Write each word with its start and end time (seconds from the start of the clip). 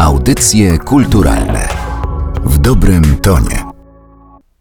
Audycje 0.00 0.78
kulturalne 0.78 1.68
w 2.44 2.58
dobrym 2.58 3.16
tonie. 3.22 3.70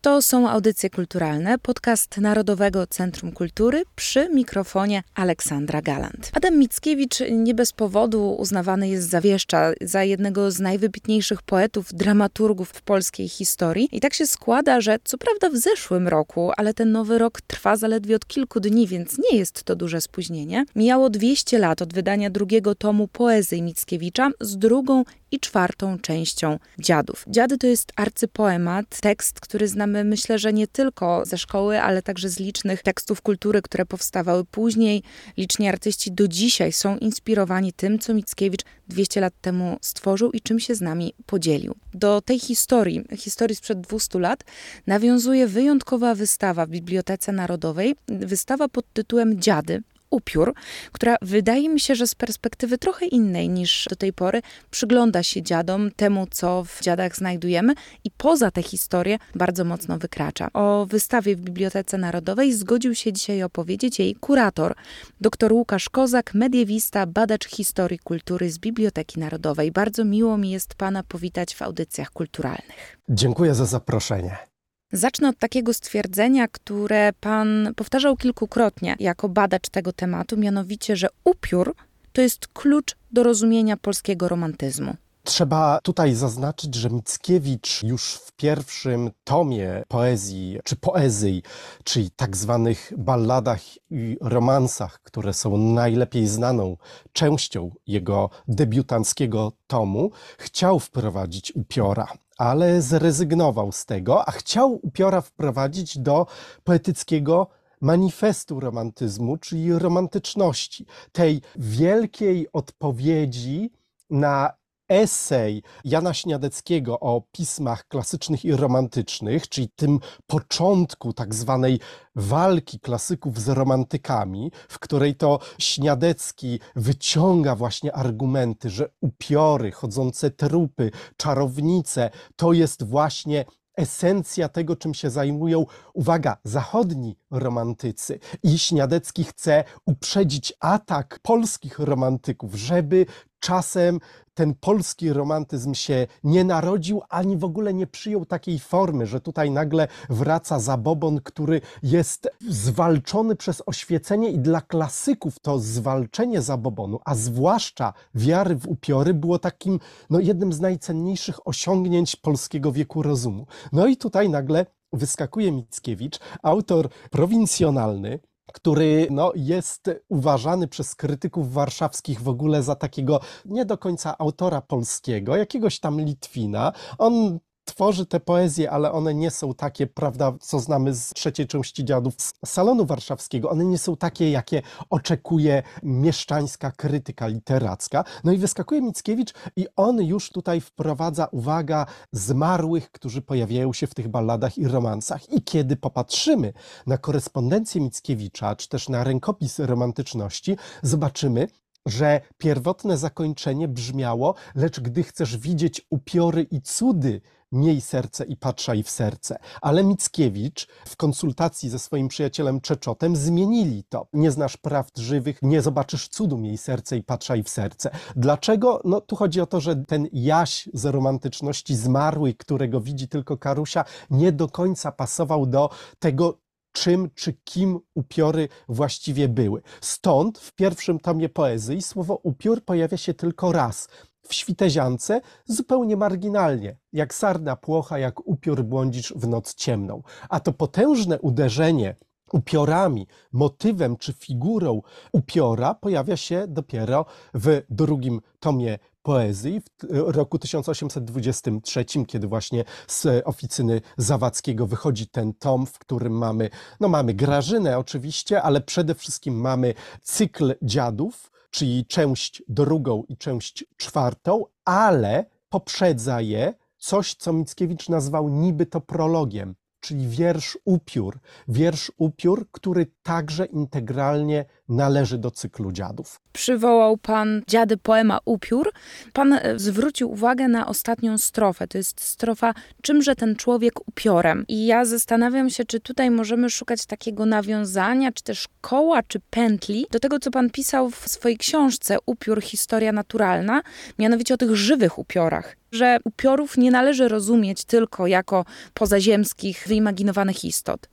To 0.01 0.21
są 0.21 0.49
audycje 0.49 0.89
kulturalne, 0.89 1.57
podcast 1.57 2.17
Narodowego 2.17 2.87
Centrum 2.87 3.31
Kultury 3.31 3.83
przy 3.95 4.29
mikrofonie 4.29 5.03
Aleksandra 5.15 5.81
Galant. 5.81 6.31
Adam 6.33 6.57
Mickiewicz 6.57 7.19
nie 7.31 7.53
bez 7.53 7.73
powodu 7.73 8.35
uznawany 8.39 8.89
jest 8.89 9.09
za 9.09 9.21
wieszcza, 9.21 9.71
za 9.81 10.03
jednego 10.03 10.51
z 10.51 10.59
najwybitniejszych 10.59 11.41
poetów, 11.41 11.93
dramaturgów 11.93 12.69
w 12.69 12.81
polskiej 12.81 13.29
historii. 13.29 13.89
I 13.91 13.99
tak 13.99 14.13
się 14.13 14.27
składa, 14.27 14.81
że 14.81 14.97
co 15.03 15.17
prawda 15.17 15.49
w 15.49 15.57
zeszłym 15.57 16.07
roku, 16.07 16.51
ale 16.57 16.73
ten 16.73 16.91
nowy 16.91 17.17
rok 17.17 17.41
trwa 17.41 17.75
zaledwie 17.75 18.15
od 18.15 18.27
kilku 18.27 18.59
dni, 18.59 18.87
więc 18.87 19.17
nie 19.31 19.37
jest 19.37 19.63
to 19.63 19.75
duże 19.75 20.01
spóźnienie. 20.01 20.65
Mijało 20.75 21.09
200 21.09 21.59
lat 21.59 21.81
od 21.81 21.93
wydania 21.93 22.29
drugiego 22.29 22.75
tomu 22.75 23.07
poezji 23.07 23.61
Mickiewicza 23.61 24.29
z 24.41 24.57
drugą 24.57 25.03
i 25.31 25.39
czwartą 25.39 25.99
częścią 25.99 26.59
Dziadów. 26.79 27.25
Dziady 27.27 27.57
to 27.57 27.67
jest 27.67 27.93
arcypoemat, 27.95 29.01
tekst, 29.01 29.39
który 29.39 29.67
znamy 29.67 30.03
myślę, 30.03 30.39
że 30.39 30.53
nie 30.53 30.67
tylko 30.67 31.25
ze 31.25 31.37
szkoły, 31.37 31.81
ale 31.81 32.01
także 32.01 32.29
z 32.29 32.39
licznych 32.39 32.83
tekstów 32.83 33.21
kultury, 33.21 33.61
które 33.61 33.85
powstawały 33.85 34.45
później. 34.45 35.03
Liczni 35.37 35.67
artyści 35.67 36.11
do 36.11 36.27
dzisiaj 36.27 36.71
są 36.71 36.97
inspirowani 36.97 37.73
tym, 37.73 37.99
co 37.99 38.13
Mickiewicz 38.13 38.61
200 38.87 39.21
lat 39.21 39.33
temu 39.41 39.77
stworzył 39.81 40.31
i 40.31 40.41
czym 40.41 40.59
się 40.59 40.75
z 40.75 40.81
nami 40.81 41.13
podzielił. 41.25 41.75
Do 41.93 42.21
tej 42.21 42.39
historii, 42.39 43.03
historii 43.17 43.55
sprzed 43.55 43.81
200 43.81 44.19
lat, 44.19 44.43
nawiązuje 44.87 45.47
wyjątkowa 45.47 46.15
wystawa 46.15 46.65
w 46.65 46.69
Bibliotece 46.69 47.31
Narodowej, 47.31 47.95
wystawa 48.07 48.67
pod 48.69 48.93
tytułem 48.93 49.41
Dziady, 49.41 49.81
upiór, 50.09 50.53
która 50.91 51.15
wydaje 51.21 51.69
mi 51.69 51.79
się, 51.79 51.95
że 51.95 52.07
z 52.07 52.15
perspektywy 52.15 52.77
trochę 52.77 53.05
innej 53.05 53.49
niż 53.49 53.87
do 53.89 53.95
tej 53.95 54.13
pory 54.13 54.41
przygląda 54.71 55.23
się 55.23 55.41
dziadom, 55.41 55.91
temu 55.91 56.27
co 56.31 56.63
w 56.63 56.81
dziadach 56.81 57.15
znajdujemy 57.15 57.73
i 58.03 58.11
poza 58.11 58.51
tę 58.51 58.63
historię 58.63 59.17
bardzo 59.35 59.65
mocno 59.65 59.97
wykracza. 59.97 60.49
O 60.53 60.85
wystawie 60.85 61.35
w 61.35 61.41
Bibliotece 61.41 61.97
Narodowej 61.97 62.53
zgodził 62.53 62.95
się 62.95 63.13
dzisiaj 63.13 63.43
opowiedzieć 63.43 63.99
jej 63.99 64.15
kurator, 64.15 64.75
dr 65.21 65.53
Łukasz 65.53 65.89
Kozak, 65.89 66.33
mediewista, 66.33 67.05
badacz 67.05 67.47
historii 67.47 67.99
kultury 67.99 68.51
z 68.51 68.59
Biblioteki 68.59 69.19
Narodowej. 69.19 69.71
Bardzo 69.71 70.05
miło 70.05 70.37
mi 70.37 70.51
jest 70.51 70.75
pana 70.75 71.03
powitać 71.03 71.55
w 71.55 71.61
audycjach 71.61 72.11
kulturalnych. 72.11 72.97
Dziękuję 73.09 73.55
za 73.55 73.65
zaproszenie. 73.65 74.48
Zacznę 74.91 75.29
od 75.29 75.37
takiego 75.37 75.73
stwierdzenia, 75.73 76.47
które 76.47 77.13
pan 77.21 77.73
powtarzał 77.75 78.17
kilkukrotnie 78.17 78.95
jako 78.99 79.29
badacz 79.29 79.69
tego 79.69 79.93
tematu, 79.93 80.37
mianowicie, 80.37 80.95
że 80.95 81.07
upiór 81.23 81.75
to 82.13 82.21
jest 82.21 82.47
klucz 82.47 82.95
do 83.11 83.23
rozumienia 83.23 83.77
polskiego 83.77 84.27
romantyzmu. 84.27 84.95
Trzeba 85.23 85.79
tutaj 85.83 86.15
zaznaczyć, 86.15 86.75
że 86.75 86.89
Mickiewicz 86.89 87.83
już 87.83 88.13
w 88.13 88.31
pierwszym 88.31 89.11
tomie 89.23 89.83
poezji, 89.87 90.59
czy 90.63 90.75
poezji, 90.75 91.43
czyli 91.83 92.11
tak 92.15 92.37
zwanych 92.37 92.93
balladach 92.97 93.61
i 93.89 94.17
romansach, 94.21 94.99
które 95.03 95.33
są 95.33 95.57
najlepiej 95.57 96.27
znaną 96.27 96.77
częścią 97.13 97.71
jego 97.87 98.29
debiutanckiego 98.47 99.51
tomu, 99.67 100.11
chciał 100.37 100.79
wprowadzić 100.79 101.55
upiora 101.55 102.07
ale 102.39 102.81
zrezygnował 102.81 103.71
z 103.71 103.85
tego, 103.85 104.27
a 104.27 104.31
chciał 104.31 104.79
upiora 104.83 105.21
wprowadzić 105.21 105.97
do 105.97 106.25
poetyckiego 106.63 107.47
manifestu 107.81 108.59
romantyzmu, 108.59 109.37
czyli 109.37 109.73
romantyczności, 109.73 110.85
tej 111.11 111.41
wielkiej 111.55 112.47
odpowiedzi 112.53 113.71
na 114.09 114.58
esej 114.89 115.63
Jana 115.83 116.13
Śniadeckiego 116.13 116.99
o 116.99 117.21
pismach 117.31 117.87
klasycznych 117.87 118.45
i 118.45 118.51
romantycznych, 118.51 119.49
czyli 119.49 119.69
tym 119.75 119.99
początku 120.27 121.13
tak 121.13 121.35
zwanej 121.35 121.79
walki 122.15 122.79
klasyków 122.79 123.39
z 123.39 123.49
romantykami, 123.49 124.51
w 124.69 124.79
której 124.79 125.15
to 125.15 125.39
Śniadecki 125.59 126.59
wyciąga 126.75 127.55
właśnie 127.55 127.95
argumenty, 127.95 128.69
że 128.69 128.89
upiory, 129.01 129.71
chodzące 129.71 130.31
trupy, 130.31 130.91
czarownice 131.17 132.09
to 132.35 132.53
jest 132.53 132.83
właśnie 132.83 133.45
esencja 133.79 134.49
tego, 134.49 134.75
czym 134.75 134.93
się 134.93 135.09
zajmują, 135.09 135.65
uwaga, 135.93 136.37
zachodni 136.43 137.17
romantycy. 137.31 138.19
I 138.43 138.59
Śniadecki 138.59 139.23
chce 139.23 139.63
uprzedzić 139.85 140.53
atak 140.59 141.19
polskich 141.21 141.79
romantyków, 141.79 142.55
żeby 142.55 143.05
czasem 143.39 143.99
ten 144.33 144.53
polski 144.53 145.13
romantyzm 145.13 145.73
się 145.73 146.07
nie 146.23 146.43
narodził, 146.43 147.01
ani 147.09 147.37
w 147.37 147.43
ogóle 147.43 147.73
nie 147.73 147.87
przyjął 147.87 148.25
takiej 148.25 148.59
formy, 148.59 149.05
że 149.05 149.21
tutaj 149.21 149.51
nagle 149.51 149.87
wraca 150.09 150.59
zabobon, 150.59 151.21
który 151.23 151.61
jest 151.83 152.29
zwalczony 152.49 153.35
przez 153.35 153.63
oświecenie 153.65 154.31
i 154.31 154.39
dla 154.39 154.61
klasyków 154.61 155.39
to 155.39 155.59
zwalczenie 155.59 156.41
zabobonu, 156.41 156.99
a 157.05 157.15
zwłaszcza 157.15 157.93
wiary 158.15 158.55
w 158.55 158.67
upiory 158.67 159.13
było 159.13 159.39
takim 159.39 159.79
no, 160.09 160.19
jednym 160.19 160.53
z 160.53 160.59
najcenniejszych 160.59 161.47
osiągnięć 161.47 162.15
polskiego 162.15 162.71
wieku 162.71 163.03
rozumu. 163.03 163.47
No 163.71 163.87
i 163.87 163.97
tutaj 163.97 164.29
nagle 164.29 164.65
wyskakuje 164.93 165.51
Mickiewicz, 165.51 166.19
autor 166.43 166.89
prowincjonalny, 167.11 168.19
który 168.51 169.07
no, 169.11 169.31
jest 169.35 169.89
uważany 170.09 170.67
przez 170.67 170.95
krytyków 170.95 171.53
warszawskich 171.53 172.21
w 172.21 172.29
ogóle 172.29 172.63
za 172.63 172.75
takiego 172.75 173.19
nie 173.45 173.65
do 173.65 173.77
końca 173.77 174.17
autora 174.17 174.61
polskiego, 174.61 175.35
jakiegoś 175.35 175.79
tam 175.79 176.01
Litwina. 176.01 176.71
On 176.97 177.39
tworzy 177.69 178.05
te 178.05 178.19
poezje, 178.19 178.71
ale 178.71 178.91
one 178.91 179.13
nie 179.13 179.31
są 179.31 179.53
takie, 179.53 179.87
prawda, 179.87 180.33
co 180.41 180.59
znamy 180.59 180.93
z 180.93 181.09
trzeciej 181.09 181.47
części 181.47 181.85
dziadów 181.85 182.13
z 182.17 182.33
salonu 182.45 182.85
warszawskiego. 182.85 183.49
One 183.49 183.65
nie 183.65 183.77
są 183.77 183.97
takie, 183.97 184.31
jakie 184.31 184.61
oczekuje 184.89 185.63
mieszczańska 185.83 186.71
krytyka 186.71 187.27
literacka. 187.27 188.03
No 188.23 188.31
i 188.31 188.37
wyskakuje 188.37 188.81
Mickiewicz 188.81 189.33
i 189.55 189.67
on 189.75 190.01
już 190.01 190.31
tutaj 190.31 190.61
wprowadza, 190.61 191.25
uwaga, 191.25 191.85
zmarłych, 192.11 192.91
którzy 192.91 193.21
pojawiają 193.21 193.73
się 193.73 193.87
w 193.87 193.93
tych 193.93 194.07
balladach 194.07 194.57
i 194.57 194.67
romansach. 194.67 195.29
I 195.29 195.41
kiedy 195.41 195.75
popatrzymy 195.75 196.53
na 196.87 196.97
korespondencję 196.97 197.81
Mickiewicza, 197.81 198.55
czy 198.55 198.69
też 198.69 198.89
na 198.89 199.03
rękopis 199.03 199.59
romantyczności, 199.59 200.57
zobaczymy, 200.83 201.47
że 201.85 202.21
pierwotne 202.37 202.97
zakończenie 202.97 203.67
brzmiało, 203.67 204.35
lecz 204.55 204.79
gdy 204.79 205.03
chcesz 205.03 205.37
widzieć 205.37 205.81
upiory 205.89 206.41
i 206.41 206.61
cudy, 206.61 207.21
miej 207.51 207.81
serce 207.81 208.25
i 208.25 208.37
patrzaj 208.37 208.83
w 208.83 208.89
serce. 208.89 209.39
Ale 209.61 209.83
Mickiewicz 209.83 210.67
w 210.87 210.95
konsultacji 210.95 211.69
ze 211.69 211.79
swoim 211.79 212.07
przyjacielem 212.07 212.61
Czeczotem 212.61 213.15
zmienili 213.15 213.83
to. 213.83 214.07
Nie 214.13 214.31
znasz 214.31 214.57
prawd 214.57 214.97
żywych, 214.97 215.39
nie 215.41 215.61
zobaczysz 215.61 216.07
cudu, 216.07 216.37
miej 216.37 216.57
serce 216.57 216.97
i 216.97 217.03
patrzaj 217.03 217.43
w 217.43 217.49
serce. 217.49 217.89
Dlaczego? 218.15 218.81
No 218.85 219.01
tu 219.01 219.15
chodzi 219.15 219.41
o 219.41 219.45
to, 219.45 219.59
że 219.59 219.75
ten 219.75 220.07
jaś 220.13 220.69
z 220.73 220.85
romantyczności 220.85 221.75
zmarły, 221.75 222.33
którego 222.33 222.81
widzi 222.81 223.07
tylko 223.07 223.37
Karusia, 223.37 223.85
nie 224.09 224.31
do 224.31 224.47
końca 224.47 224.91
pasował 224.91 225.45
do 225.45 225.69
tego 225.99 226.37
czym 226.71 227.09
czy 227.15 227.33
kim 227.33 227.79
upiory 227.95 228.47
właściwie 228.69 229.27
były. 229.27 229.61
Stąd 229.81 230.39
w 230.39 230.55
pierwszym 230.55 230.99
tomie 230.99 231.29
poezji 231.29 231.81
słowo 231.81 232.19
upiór 232.23 232.65
pojawia 232.65 232.97
się 232.97 233.13
tylko 233.13 233.51
raz. 233.51 233.87
W 234.27 234.33
świteziance 234.33 235.21
zupełnie 235.45 235.97
marginalnie, 235.97 236.77
jak 236.93 237.13
sarna 237.13 237.55
płocha, 237.55 237.99
jak 237.99 238.27
upiór 238.27 238.63
błądzisz 238.63 239.13
w 239.15 239.27
noc 239.27 239.55
ciemną. 239.55 240.01
A 240.29 240.39
to 240.39 240.53
potężne 240.53 241.19
uderzenie 241.19 241.95
upiorami, 242.33 243.07
motywem 243.31 243.97
czy 243.97 244.13
figurą 244.13 244.81
upiora 245.11 245.73
pojawia 245.73 246.17
się 246.17 246.45
dopiero 246.47 247.05
w 247.33 247.61
drugim 247.69 248.21
tomie 248.39 248.79
poezji 249.01 249.61
w 249.61 250.15
roku 250.15 250.39
1823, 250.39 251.85
kiedy 252.07 252.27
właśnie 252.27 252.63
z 252.87 253.27
oficyny 253.27 253.81
Zawadzkiego 253.97 254.67
wychodzi 254.67 255.07
ten 255.07 255.33
tom, 255.33 255.65
w 255.65 255.79
którym 255.79 256.13
mamy, 256.13 256.49
no 256.79 256.87
mamy 256.87 257.13
Grażynę 257.13 257.77
oczywiście, 257.77 258.41
ale 258.41 258.61
przede 258.61 258.95
wszystkim 258.95 259.41
mamy 259.41 259.73
cykl 260.01 260.55
dziadów, 260.61 261.31
czyli 261.51 261.85
część 261.85 262.43
drugą 262.47 263.03
i 263.09 263.17
część 263.17 263.65
czwartą, 263.77 264.45
ale 264.65 265.25
poprzedza 265.49 266.21
je 266.21 266.53
coś, 266.77 267.15
co 267.15 267.33
Mickiewicz 267.33 267.89
nazwał 267.89 268.29
niby 268.29 268.65
to 268.65 268.81
prologiem, 268.81 269.55
czyli 269.79 270.07
wiersz 270.07 270.57
upiór. 270.65 271.19
Wiersz 271.47 271.91
upiór, 271.97 272.47
który 272.51 272.91
także 273.03 273.45
integralnie 273.45 274.45
należy 274.69 275.17
do 275.17 275.31
cyklu 275.31 275.71
dziadów. 275.71 276.21
Przywołał 276.33 276.97
pan 276.97 277.41
dziady 277.47 277.77
poema 277.77 278.19
Upiór. 278.25 278.71
Pan 279.13 279.33
e, 279.33 279.59
zwrócił 279.59 280.11
uwagę 280.11 280.47
na 280.47 280.67
ostatnią 280.67 281.17
strofę. 281.17 281.67
To 281.67 281.77
jest 281.77 282.01
strofa 282.01 282.53
Czymże 282.81 283.15
ten 283.15 283.35
człowiek 283.35 283.87
upiorem? 283.87 284.45
I 284.47 284.65
ja 284.65 284.85
zastanawiam 284.85 285.49
się, 285.49 285.65
czy 285.65 285.79
tutaj 285.79 286.11
możemy 286.11 286.49
szukać 286.49 286.85
takiego 286.85 287.25
nawiązania, 287.25 288.11
czy 288.11 288.23
też 288.23 288.47
koła, 288.61 289.03
czy 289.03 289.19
pętli 289.29 289.85
do 289.91 289.99
tego, 289.99 290.19
co 290.19 290.31
pan 290.31 290.49
pisał 290.49 290.89
w 290.89 291.09
swojej 291.09 291.37
książce 291.37 291.97
Upiór, 292.05 292.41
historia 292.41 292.91
naturalna, 292.91 293.61
mianowicie 293.99 294.33
o 294.33 294.37
tych 294.37 294.55
żywych 294.55 294.99
upiorach 294.99 295.59
że 295.71 295.97
upiorów 296.03 296.57
nie 296.57 296.71
należy 296.71 297.07
rozumieć 297.07 297.65
tylko 297.65 298.07
jako 298.07 298.45
pozaziemskich, 298.73 299.65
wyimaginowanych 299.67 300.45
istot. 300.45 300.87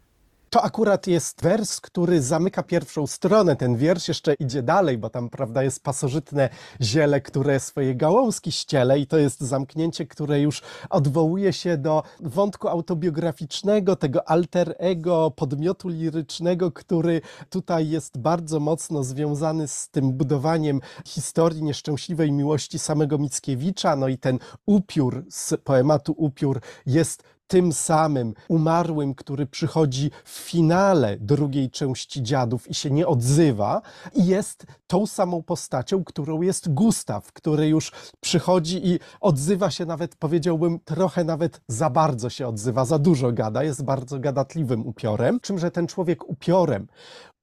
To 0.57 0.63
akurat 0.63 1.07
jest 1.07 1.43
wers, 1.43 1.81
który 1.81 2.23
zamyka 2.23 2.63
pierwszą 2.63 3.07
stronę. 3.07 3.57
Ten 3.57 3.77
wiersz 3.77 4.09
jeszcze 4.09 4.35
idzie 4.35 4.63
dalej, 4.63 4.99
bo 4.99 5.11
tam, 5.11 5.31
prawda, 5.31 5.63
jest 5.63 5.83
pasożytne 5.83 6.49
ziele, 6.83 7.21
które 7.21 7.61
swoje 7.61 7.95
gałązki 7.95 8.53
ściele 8.53 8.99
i 8.99 9.07
to 9.07 9.19
jest 9.19 9.41
zamknięcie, 9.41 10.07
które 10.07 10.41
już 10.41 10.63
odwołuje 10.91 11.53
się 11.53 11.77
do 11.77 12.03
wątku 12.21 12.69
autobiograficznego, 12.69 13.97
tego 13.97 14.29
alter 14.29 14.75
ego, 14.79 15.31
podmiotu 15.31 15.89
lirycznego, 15.89 16.73
który 16.73 17.21
tutaj 17.51 17.89
jest 17.89 18.19
bardzo 18.19 18.61
mocno 18.61 19.05
związany 19.05 19.69
z 19.69 19.89
tym 19.89 20.13
budowaniem 20.13 20.81
historii 21.05 21.63
nieszczęśliwej 21.63 22.33
miłości 22.33 22.79
samego 22.79 23.19
Mickiewicza. 23.19 23.97
No 23.97 24.09
i 24.09 24.19
ten 24.19 24.39
upiór 24.67 25.25
z 25.31 25.55
poematu 25.65 26.15
Upiór 26.17 26.61
jest 26.87 27.36
tym 27.47 27.73
samym 27.73 28.35
umarłym, 28.49 29.15
który 29.15 29.47
przychodzi 29.47 30.11
w 30.25 30.31
finale 30.31 31.17
drugiej 31.21 31.71
części 31.71 32.23
dziadów 32.23 32.71
i 32.71 32.75
się 32.75 32.91
nie 32.91 33.07
odzywa, 33.07 33.83
i 34.15 34.27
jest 34.27 34.67
tą 34.87 35.07
samą 35.07 35.43
postacią, 35.43 36.05
którą 36.05 36.43
jest 36.43 36.75
Gustaw, 36.75 37.33
który 37.33 37.69
już 37.69 37.93
przychodzi 38.21 38.89
i 38.89 38.99
odzywa 39.21 39.71
się 39.71 39.87
nawet, 39.87 40.17
powiedziałbym, 40.17 40.81
trochę 40.81 41.25
nawet 41.25 41.61
za 41.69 41.91
bardzo 41.91 42.31
się 42.31 42.49
odzywa, 42.49 42.85
za 42.85 42.99
dużo 42.99 43.33
gada, 43.33 43.63
jest 43.63 43.85
bardzo 43.85 44.19
gadatliwym 44.19 44.87
upiorem. 44.87 45.41
Czymże 45.41 45.71
ten 45.71 45.87
człowiek 45.87 46.29
upiorem? 46.29 46.87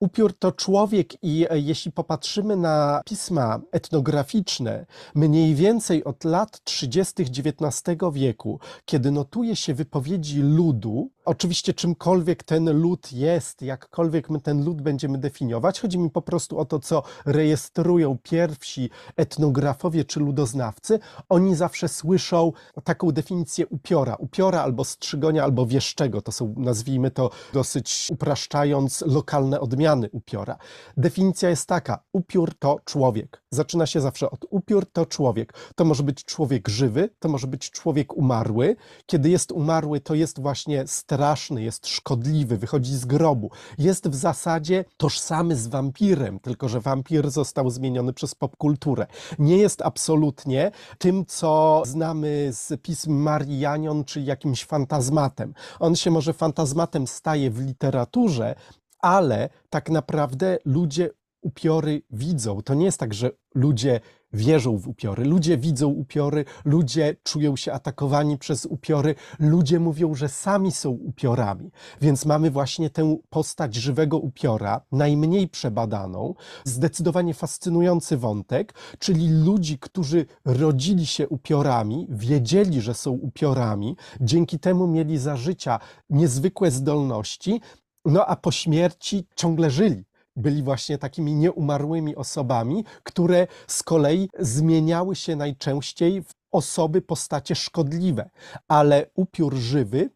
Upiór 0.03 0.33
to 0.39 0.51
człowiek 0.51 1.23
i 1.23 1.45
e, 1.49 1.59
jeśli 1.59 1.91
popatrzymy 1.91 2.57
na 2.57 3.01
pisma 3.05 3.59
etnograficzne, 3.71 4.85
mniej 5.15 5.55
więcej 5.55 6.03
od 6.03 6.23
lat 6.23 6.63
30. 6.63 7.13
XIX 7.23 7.97
wieku, 8.13 8.59
kiedy 8.85 9.11
notuje 9.11 9.55
się 9.55 9.73
wypowiedzi 9.73 10.41
ludu, 10.41 11.09
oczywiście 11.25 11.73
czymkolwiek 11.73 12.43
ten 12.43 12.81
lud 12.81 13.11
jest, 13.13 13.61
jakkolwiek 13.61 14.29
my 14.29 14.41
ten 14.41 14.65
lud 14.65 14.81
będziemy 14.81 15.17
definiować, 15.17 15.79
chodzi 15.79 15.99
mi 15.99 16.09
po 16.09 16.21
prostu 16.21 16.59
o 16.59 16.65
to, 16.65 16.79
co 16.79 17.03
rejestrują 17.25 18.17
pierwsi 18.23 18.89
etnografowie 19.15 20.05
czy 20.05 20.19
ludoznawcy, 20.19 20.99
oni 21.29 21.55
zawsze 21.55 21.87
słyszą 21.87 22.51
taką 22.83 23.11
definicję 23.11 23.67
upiora, 23.67 24.15
upiora 24.15 24.61
albo 24.61 24.83
strzygonia, 24.83 25.43
albo 25.43 25.65
wieszczego, 25.65 26.21
to 26.21 26.31
są, 26.31 26.53
nazwijmy 26.57 27.11
to 27.11 27.29
dosyć 27.53 28.07
upraszczając, 28.11 29.01
lokalne 29.07 29.59
odmiany 29.59 30.09
upiora. 30.09 30.57
Definicja 30.97 31.49
jest 31.49 31.67
taka: 31.67 32.03
upiór 32.13 32.53
to 32.59 32.79
człowiek. 32.85 33.43
Zaczyna 33.49 33.85
się 33.85 34.01
zawsze 34.01 34.31
od 34.31 34.45
upiór 34.49 34.85
to 34.91 35.05
człowiek. 35.05 35.53
To 35.75 35.85
może 35.85 36.03
być 36.03 36.25
człowiek 36.25 36.69
żywy, 36.69 37.09
to 37.19 37.29
może 37.29 37.47
być 37.47 37.71
człowiek 37.71 38.13
umarły. 38.17 38.75
Kiedy 39.05 39.29
jest 39.29 39.51
umarły, 39.51 39.99
to 39.99 40.15
jest 40.15 40.41
właśnie 40.41 40.87
straszny, 41.13 41.63
jest 41.63 41.87
szkodliwy, 41.87 42.57
wychodzi 42.57 42.95
z 42.95 43.05
grobu. 43.05 43.51
Jest 43.77 44.09
w 44.09 44.15
zasadzie 44.15 44.85
tożsamy 44.97 45.55
z 45.55 45.67
wampirem, 45.67 46.39
tylko 46.39 46.69
że 46.69 46.81
wampir 46.81 47.31
został 47.31 47.69
zmieniony 47.69 48.13
przez 48.13 48.35
popkulturę. 48.35 49.07
Nie 49.39 49.57
jest 49.57 49.81
absolutnie 49.81 50.71
tym, 50.97 51.25
co 51.25 51.83
znamy 51.85 52.49
z 52.51 52.81
pism 52.81 53.13
Marii 53.13 53.59
Janion, 53.59 54.03
czy 54.03 54.21
jakimś 54.21 54.65
fantazmatem. 54.65 55.53
On 55.79 55.95
się 55.95 56.11
może 56.11 56.33
fantazmatem 56.33 57.07
staje 57.07 57.51
w 57.51 57.65
literaturze, 57.65 58.55
ale 58.99 59.49
tak 59.69 59.89
naprawdę 59.89 60.57
ludzie 60.65 61.09
upiory 61.41 62.01
widzą. 62.11 62.61
To 62.61 62.73
nie 62.73 62.85
jest 62.85 62.99
tak, 62.99 63.13
że 63.13 63.31
ludzie 63.55 63.99
wierzą 64.33 64.77
w 64.77 64.87
upiory, 64.87 65.25
ludzie 65.25 65.57
widzą 65.57 65.87
upiory, 65.89 66.45
ludzie 66.65 67.15
czują 67.23 67.55
się 67.55 67.73
atakowani 67.73 68.37
przez 68.37 68.65
upiory, 68.65 69.15
ludzie 69.39 69.79
mówią, 69.79 70.15
że 70.15 70.29
sami 70.29 70.71
są 70.71 70.89
upiorami. 70.89 71.71
Więc 72.01 72.25
mamy 72.25 72.51
właśnie 72.51 72.89
tę 72.89 73.17
postać 73.29 73.75
żywego 73.75 74.17
upiora, 74.17 74.81
najmniej 74.91 75.47
przebadaną, 75.47 76.33
zdecydowanie 76.65 77.33
fascynujący 77.33 78.17
wątek, 78.17 78.73
czyli 78.99 79.29
ludzi, 79.29 79.79
którzy 79.79 80.25
rodzili 80.45 81.05
się 81.05 81.29
upiorami, 81.29 82.07
wiedzieli, 82.09 82.81
że 82.81 82.93
są 82.93 83.11
upiorami, 83.11 83.95
dzięki 84.21 84.59
temu 84.59 84.87
mieli 84.87 85.17
za 85.17 85.37
życia 85.37 85.79
niezwykłe 86.09 86.71
zdolności, 86.71 87.61
no 88.05 88.25
a 88.25 88.35
po 88.35 88.51
śmierci 88.51 89.27
ciągle 89.35 89.71
żyli. 89.71 90.03
Byli 90.35 90.63
właśnie 90.63 90.97
takimi 90.97 91.33
nieumarłymi 91.33 92.15
osobami, 92.15 92.85
które 93.03 93.47
z 93.67 93.83
kolei 93.83 94.29
zmieniały 94.39 95.15
się 95.15 95.35
najczęściej 95.35 96.21
w 96.21 96.31
osoby, 96.51 97.01
postacie 97.01 97.55
szkodliwe. 97.55 98.29
Ale 98.67 99.09
upiór 99.15 99.55
żywy 99.55 100.09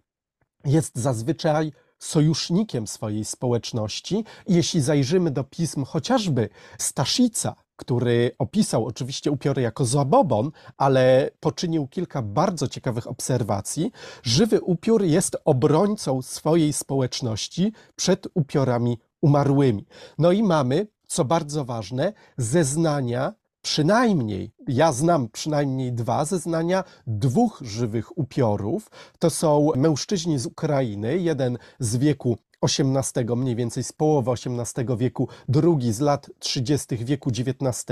jest 0.65 0.97
zazwyczaj 0.97 1.71
sojusznikiem 1.99 2.87
swojej 2.87 3.25
społeczności. 3.25 4.23
Jeśli 4.47 4.81
zajrzymy 4.81 5.31
do 5.31 5.43
pism 5.43 5.85
chociażby 5.85 6.49
Staszica, 6.77 7.55
który 7.75 8.31
opisał 8.39 8.85
oczywiście 8.85 9.31
upiory 9.31 9.61
jako 9.61 9.85
zabobon, 9.85 10.51
ale 10.77 11.29
poczynił 11.39 11.87
kilka 11.87 12.21
bardzo 12.21 12.67
ciekawych 12.67 13.07
obserwacji. 13.07 13.91
Żywy 14.23 14.61
upiór 14.61 15.03
jest 15.03 15.37
obrońcą 15.45 16.21
swojej 16.21 16.73
społeczności 16.73 17.73
przed 17.95 18.27
upiorami 18.33 18.97
umarłymi. 19.21 19.85
No 20.17 20.31
i 20.31 20.43
mamy, 20.43 20.87
co 21.07 21.25
bardzo 21.25 21.65
ważne, 21.65 22.13
zeznania 22.37 23.33
przynajmniej, 23.61 24.51
ja 24.67 24.91
znam 24.91 25.29
przynajmniej 25.29 25.93
dwa 25.93 26.25
zeznania 26.25 26.83
dwóch 27.07 27.61
żywych 27.61 28.17
upiorów. 28.17 28.91
To 29.19 29.29
są 29.29 29.69
mężczyźni 29.75 30.39
z 30.39 30.45
Ukrainy, 30.45 31.17
jeden 31.17 31.57
z 31.79 31.97
wieku 31.97 32.37
XVIII, 32.61 33.35
mniej 33.35 33.55
więcej 33.55 33.83
z 33.83 33.93
połowy 33.93 34.31
XVIII 34.31 34.97
wieku, 34.97 35.27
drugi 35.49 35.93
z 35.93 35.99
lat 35.99 36.29
30. 36.39 36.97
wieku 36.97 37.29
XIX, 37.29 37.85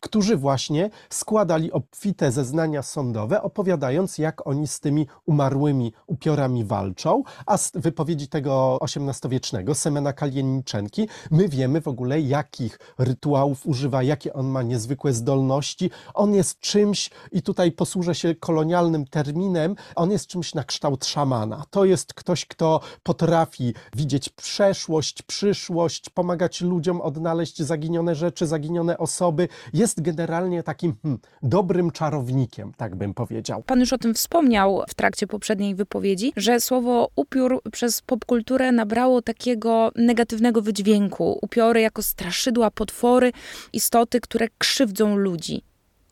którzy 0.00 0.36
właśnie 0.36 0.90
składali 1.10 1.72
obfite 1.72 2.32
zeznania 2.32 2.82
sądowe, 2.82 3.42
opowiadając, 3.42 4.18
jak 4.18 4.46
oni 4.46 4.66
z 4.66 4.80
tymi 4.80 5.06
umarłymi 5.26 5.92
upiorami 6.06 6.64
walczą, 6.64 7.22
a 7.46 7.58
z 7.58 7.72
wypowiedzi 7.74 8.28
tego 8.28 8.78
XVIII-wiecznego 8.82 9.74
Semena 9.74 10.12
Kalienniczenki 10.12 11.08
my 11.30 11.48
wiemy 11.48 11.80
w 11.80 11.88
ogóle, 11.88 12.20
jakich 12.20 12.78
rytuałów 12.98 13.66
używa, 13.66 14.02
jakie 14.02 14.32
on 14.32 14.46
ma 14.46 14.62
niezwykłe 14.62 15.12
zdolności. 15.12 15.90
On 16.14 16.34
jest 16.34 16.60
czymś, 16.60 17.10
i 17.32 17.42
tutaj 17.42 17.72
posłużę 17.72 18.14
się 18.14 18.34
kolonialnym 18.34 19.06
terminem, 19.06 19.76
on 19.96 20.10
jest 20.10 20.26
czymś 20.26 20.54
na 20.54 20.64
kształt 20.64 21.04
szamana. 21.04 21.64
To 21.70 21.84
jest 21.84 22.14
ktoś, 22.14 22.46
kto 22.46 22.80
potrafi 23.02 23.74
widzieć 23.96 24.05
widzieć 24.06 24.28
przeszłość, 24.28 25.22
przyszłość, 25.22 26.10
pomagać 26.10 26.60
ludziom 26.60 27.00
odnaleźć 27.00 27.62
zaginione 27.62 28.14
rzeczy, 28.14 28.46
zaginione 28.46 28.98
osoby. 28.98 29.48
Jest 29.74 30.00
generalnie 30.02 30.62
takim 30.62 30.94
hmm, 31.02 31.20
dobrym 31.42 31.90
czarownikiem, 31.90 32.72
tak 32.76 32.96
bym 32.96 33.14
powiedział. 33.14 33.62
Pan 33.62 33.80
już 33.80 33.92
o 33.92 33.98
tym 33.98 34.14
wspomniał 34.14 34.82
w 34.88 34.94
trakcie 34.94 35.26
poprzedniej 35.26 35.74
wypowiedzi, 35.74 36.32
że 36.36 36.60
słowo 36.60 37.08
upiór 37.16 37.62
przez 37.72 38.02
popkulturę 38.02 38.72
nabrało 38.72 39.22
takiego 39.22 39.92
negatywnego 39.96 40.62
wydźwięku. 40.62 41.38
Upiory 41.42 41.80
jako 41.80 42.02
straszydła, 42.02 42.70
potwory, 42.70 43.32
istoty, 43.72 44.20
które 44.20 44.48
krzywdzą 44.58 45.16
ludzi 45.16 45.62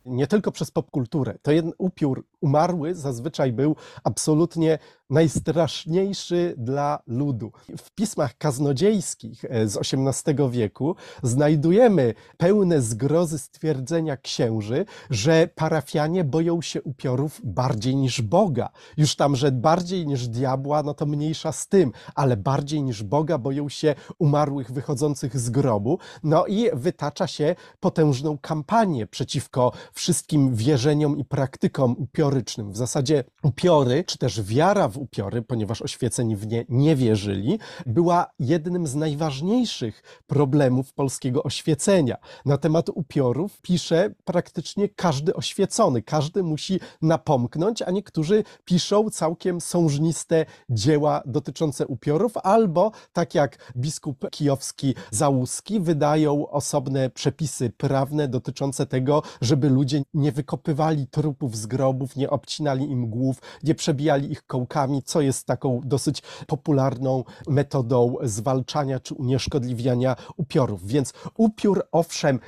nie 0.06 0.26
tylko 0.26 0.52
przez 0.52 0.70
popkulturę. 0.70 1.34
To 1.42 1.52
jeden 1.52 1.72
upiór 1.78 2.26
umarły 2.44 2.94
zazwyczaj 2.94 3.52
był 3.52 3.76
absolutnie 4.04 4.78
najstraszniejszy 5.10 6.54
dla 6.58 6.98
ludu. 7.06 7.52
W 7.78 7.90
pismach 7.90 8.38
kaznodziejskich 8.38 9.44
e, 9.44 9.68
z 9.68 9.76
XVIII 9.76 10.50
wieku 10.50 10.96
znajdujemy 11.22 12.14
pełne 12.36 12.82
zgrozy 12.82 13.38
stwierdzenia 13.38 14.16
księży, 14.16 14.84
że 15.10 15.48
parafianie 15.54 16.24
boją 16.24 16.62
się 16.62 16.82
upiorów 16.82 17.40
bardziej 17.44 17.96
niż 17.96 18.22
Boga. 18.22 18.68
Już 18.96 19.16
tam, 19.16 19.36
że 19.36 19.52
bardziej 19.52 20.06
niż 20.06 20.28
diabła, 20.28 20.82
no 20.82 20.94
to 20.94 21.06
mniejsza 21.06 21.52
z 21.52 21.68
tym, 21.68 21.92
ale 22.14 22.36
bardziej 22.36 22.82
niż 22.82 23.02
Boga 23.02 23.38
boją 23.38 23.68
się 23.68 23.94
umarłych 24.18 24.72
wychodzących 24.72 25.38
z 25.38 25.50
grobu. 25.50 25.98
No 26.22 26.46
i 26.46 26.70
wytacza 26.72 27.26
się 27.26 27.56
potężną 27.80 28.38
kampanię 28.38 29.06
przeciwko 29.06 29.72
wszystkim 29.92 30.54
wierzeniom 30.54 31.18
i 31.18 31.24
praktykom 31.24 31.96
W 32.72 32.76
zasadzie 32.76 33.24
upiory, 33.42 34.04
czy 34.04 34.18
też 34.18 34.42
wiara 34.42 34.88
w 34.88 34.98
upiory, 34.98 35.42
ponieważ 35.42 35.82
oświeceni 35.82 36.36
w 36.36 36.46
nie 36.46 36.64
nie 36.68 36.96
wierzyli, 36.96 37.58
była 37.86 38.26
jednym 38.38 38.86
z 38.86 38.94
najważniejszych 38.94 40.02
problemów 40.26 40.92
polskiego 40.92 41.42
oświecenia. 41.42 42.16
Na 42.44 42.58
temat 42.58 42.88
upiorów 42.88 43.60
pisze 43.60 44.10
praktycznie 44.24 44.88
każdy 44.88 45.34
oświecony, 45.34 46.02
każdy 46.02 46.42
musi 46.42 46.80
napomknąć, 47.02 47.82
a 47.82 47.90
niektórzy 47.90 48.44
piszą 48.64 49.10
całkiem 49.10 49.60
sążniste 49.60 50.46
dzieła 50.70 51.22
dotyczące 51.26 51.86
upiorów, 51.86 52.36
albo 52.36 52.90
tak 53.12 53.34
jak 53.34 53.72
biskup 53.76 54.30
kijowski 54.30 54.94
Załuski 55.10 55.80
wydają 55.80 56.48
osobne 56.48 57.10
przepisy 57.10 57.70
prawne 57.70 58.28
dotyczące 58.28 58.86
tego, 58.86 59.22
żeby 59.40 59.70
ludzie 59.70 60.02
nie 60.14 60.32
wykopywali 60.32 61.06
trupów 61.06 61.56
z 61.56 61.66
grobów, 61.66 62.16
nie 62.16 62.23
obcinali 62.30 62.90
im 62.90 63.10
głów, 63.10 63.42
nie 63.62 63.74
przebijali 63.74 64.32
ich 64.32 64.46
kołkami, 64.46 65.02
co 65.02 65.20
jest 65.20 65.46
taką 65.46 65.80
dosyć 65.84 66.22
popularną 66.46 67.24
metodą 67.48 68.16
zwalczania 68.22 69.00
czy 69.00 69.14
unieszkodliwiania 69.14 70.16
upiorów. 70.36 70.86
Więc 70.86 71.12
upiór, 71.36 71.88
owszem, 71.92 72.40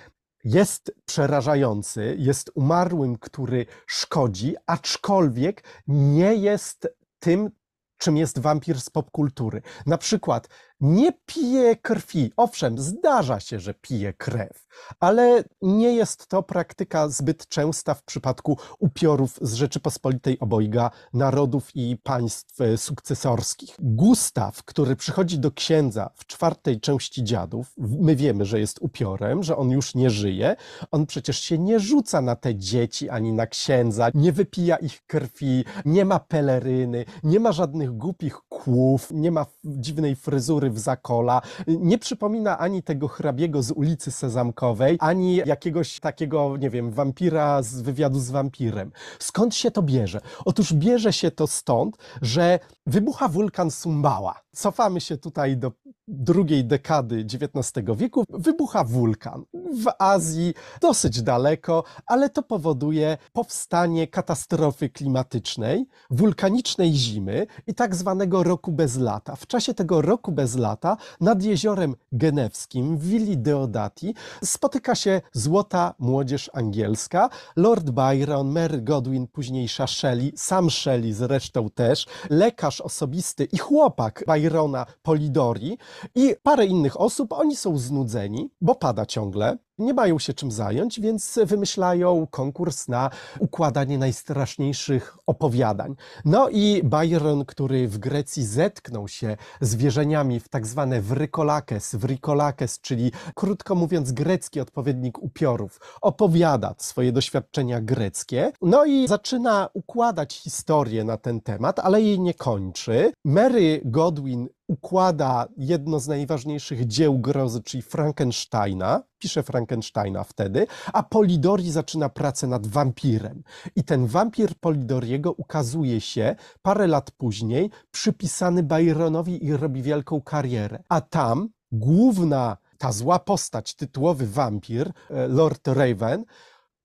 jest 0.44 0.94
przerażający, 1.06 2.16
jest 2.18 2.50
umarłym, 2.54 3.18
który 3.18 3.66
szkodzi, 3.86 4.54
aczkolwiek 4.66 5.64
nie 5.86 6.34
jest 6.34 6.88
tym, 7.18 7.50
czym 7.98 8.16
jest 8.16 8.38
wampir 8.38 8.80
z 8.80 8.90
popkultury. 8.90 9.62
Na 9.86 9.98
przykład 9.98 10.48
nie 10.80 11.12
pije 11.26 11.76
krwi. 11.76 12.32
Owszem, 12.36 12.78
zdarza 12.78 13.40
się, 13.40 13.60
że 13.60 13.74
pije 13.74 14.12
krew, 14.12 14.66
ale 15.00 15.44
nie 15.62 15.92
jest 15.92 16.26
to 16.26 16.42
praktyka 16.42 17.08
zbyt 17.08 17.48
częsta 17.48 17.94
w 17.94 18.02
przypadku 18.02 18.58
upiorów 18.78 19.38
z 19.42 19.54
Rzeczypospolitej 19.54 20.38
obojga 20.40 20.90
narodów 21.12 21.70
i 21.74 21.96
państw 22.02 22.60
e, 22.60 22.76
sukcesorskich. 22.76 23.76
Gustaw, 23.78 24.64
który 24.64 24.96
przychodzi 24.96 25.38
do 25.38 25.50
księdza 25.50 26.10
w 26.14 26.26
czwartej 26.26 26.80
części 26.80 27.24
dziadów, 27.24 27.72
my 27.78 28.16
wiemy, 28.16 28.44
że 28.44 28.60
jest 28.60 28.78
upiorem, 28.80 29.42
że 29.42 29.56
on 29.56 29.70
już 29.70 29.94
nie 29.94 30.10
żyje. 30.10 30.56
On 30.90 31.06
przecież 31.06 31.38
się 31.38 31.58
nie 31.58 31.80
rzuca 31.80 32.20
na 32.20 32.36
te 32.36 32.54
dzieci 32.54 33.10
ani 33.10 33.32
na 33.32 33.46
księdza, 33.46 34.10
nie 34.14 34.32
wypija 34.32 34.76
ich 34.76 35.06
krwi, 35.06 35.64
nie 35.84 36.04
ma 36.04 36.20
peleryny, 36.20 37.04
nie 37.22 37.40
ma 37.40 37.52
żadnych 37.52 37.92
głupich 37.92 38.36
kłów, 38.48 39.08
nie 39.10 39.30
ma 39.30 39.46
dziwnej 39.64 40.16
fryzury 40.16 40.65
w 40.70 40.78
zakola, 40.78 41.42
nie 41.66 41.98
przypomina 41.98 42.58
ani 42.58 42.82
tego 42.82 43.08
hrabiego 43.08 43.62
z 43.62 43.70
ulicy 43.70 44.10
Sezamkowej, 44.10 44.96
ani 45.00 45.36
jakiegoś 45.36 46.00
takiego, 46.00 46.56
nie 46.56 46.70
wiem, 46.70 46.90
wampira 46.90 47.62
z 47.62 47.82
wywiadu 47.82 48.18
z 48.20 48.30
wampirem. 48.30 48.92
Skąd 49.18 49.54
się 49.54 49.70
to 49.70 49.82
bierze? 49.82 50.20
Otóż 50.44 50.72
bierze 50.72 51.12
się 51.12 51.30
to 51.30 51.46
stąd, 51.46 51.96
że 52.22 52.58
wybucha 52.86 53.28
wulkan 53.28 53.70
Sumbała. 53.70 54.45
Cofamy 54.56 55.00
się 55.00 55.16
tutaj 55.16 55.56
do 55.56 55.72
drugiej 56.08 56.64
dekady 56.64 57.16
XIX 57.16 57.86
wieku. 57.96 58.24
Wybucha 58.28 58.84
wulkan 58.84 59.44
w 59.54 59.86
Azji, 59.98 60.54
dosyć 60.80 61.22
daleko, 61.22 61.84
ale 62.06 62.30
to 62.30 62.42
powoduje 62.42 63.18
powstanie 63.32 64.06
katastrofy 64.06 64.88
klimatycznej, 64.88 65.86
wulkanicznej 66.10 66.92
zimy 66.94 67.46
i 67.66 67.74
tak 67.74 67.94
zwanego 67.94 68.42
roku 68.42 68.72
bez 68.72 68.96
lata. 68.98 69.36
W 69.36 69.46
czasie 69.46 69.74
tego 69.74 70.02
roku 70.02 70.32
bez 70.32 70.56
lata 70.56 70.96
nad 71.20 71.42
jeziorem 71.42 71.94
genewskim 72.12 72.98
w 72.98 73.06
willi 73.06 73.38
Deodati 73.38 74.14
spotyka 74.44 74.94
się 74.94 75.20
złota 75.32 75.94
młodzież 75.98 76.50
angielska, 76.52 77.28
Lord 77.56 77.90
Byron, 77.90 78.50
Mary 78.50 78.82
Godwin, 78.82 79.26
późniejsza 79.26 79.86
Shelley, 79.86 80.32
sam 80.36 80.70
Shelley 80.70 81.12
zresztą 81.12 81.70
też, 81.70 82.06
lekarz 82.30 82.80
osobisty 82.80 83.44
i 83.44 83.58
chłopak 83.58 84.24
Byrona 84.46 84.86
Polidori 85.02 85.78
i 86.14 86.34
parę 86.42 86.66
innych 86.66 87.00
osób. 87.00 87.32
Oni 87.32 87.56
są 87.56 87.78
znudzeni, 87.78 88.50
bo 88.60 88.74
pada 88.74 89.06
ciągle. 89.06 89.56
Nie 89.78 89.94
mają 89.94 90.18
się 90.18 90.34
czym 90.34 90.50
zająć, 90.50 91.00
więc 91.00 91.38
wymyślają 91.44 92.26
konkurs 92.30 92.88
na 92.88 93.10
układanie 93.38 93.98
najstraszniejszych 93.98 95.18
opowiadań. 95.26 95.96
No 96.24 96.48
i 96.48 96.82
Byron, 96.84 97.44
który 97.44 97.88
w 97.88 97.98
Grecji 97.98 98.46
zetknął 98.46 99.08
się 99.08 99.36
z 99.60 99.74
wierzeniami 99.74 100.40
w 100.40 100.48
tak 100.48 100.66
zwane 100.66 101.00
wrykolakes, 101.00 101.94
wrykolakes, 101.94 102.80
czyli 102.80 103.12
krótko 103.34 103.74
mówiąc 103.74 104.12
grecki 104.12 104.60
odpowiednik 104.60 105.22
upiorów, 105.22 105.80
opowiada 106.00 106.74
swoje 106.78 107.12
doświadczenia 107.12 107.80
greckie, 107.80 108.52
no 108.62 108.84
i 108.84 109.08
zaczyna 109.08 109.68
układać 109.74 110.34
historię 110.34 111.04
na 111.04 111.16
ten 111.16 111.40
temat, 111.40 111.78
ale 111.78 112.02
jej 112.02 112.20
nie 112.20 112.34
kończy. 112.34 113.12
Mary 113.24 113.80
Godwin 113.84 114.48
układa 114.68 115.48
jedno 115.56 116.00
z 116.00 116.08
najważniejszych 116.08 116.86
dzieł 116.86 117.18
grozy, 117.18 117.62
czyli 117.62 117.82
Frankensteina, 117.82 119.02
pisze 119.18 119.42
Frankensteina 119.42 120.24
wtedy, 120.24 120.66
a 120.92 121.02
Polidori 121.02 121.70
zaczyna 121.70 122.08
pracę 122.08 122.46
nad 122.46 122.66
wampirem. 122.66 123.42
I 123.76 123.84
ten 123.84 124.06
wampir 124.06 124.54
Polidoriego 124.60 125.32
ukazuje 125.32 126.00
się 126.00 126.36
parę 126.62 126.86
lat 126.86 127.10
później, 127.10 127.70
przypisany 127.90 128.62
Byronowi 128.62 129.44
i 129.44 129.56
robi 129.56 129.82
wielką 129.82 130.20
karierę. 130.20 130.82
A 130.88 131.00
tam 131.00 131.48
główna, 131.72 132.56
ta 132.78 132.92
zła 132.92 133.18
postać, 133.18 133.74
tytułowy 133.74 134.26
wampir, 134.26 134.92
e, 135.10 135.28
Lord 135.28 135.68
Raven, 135.68 136.24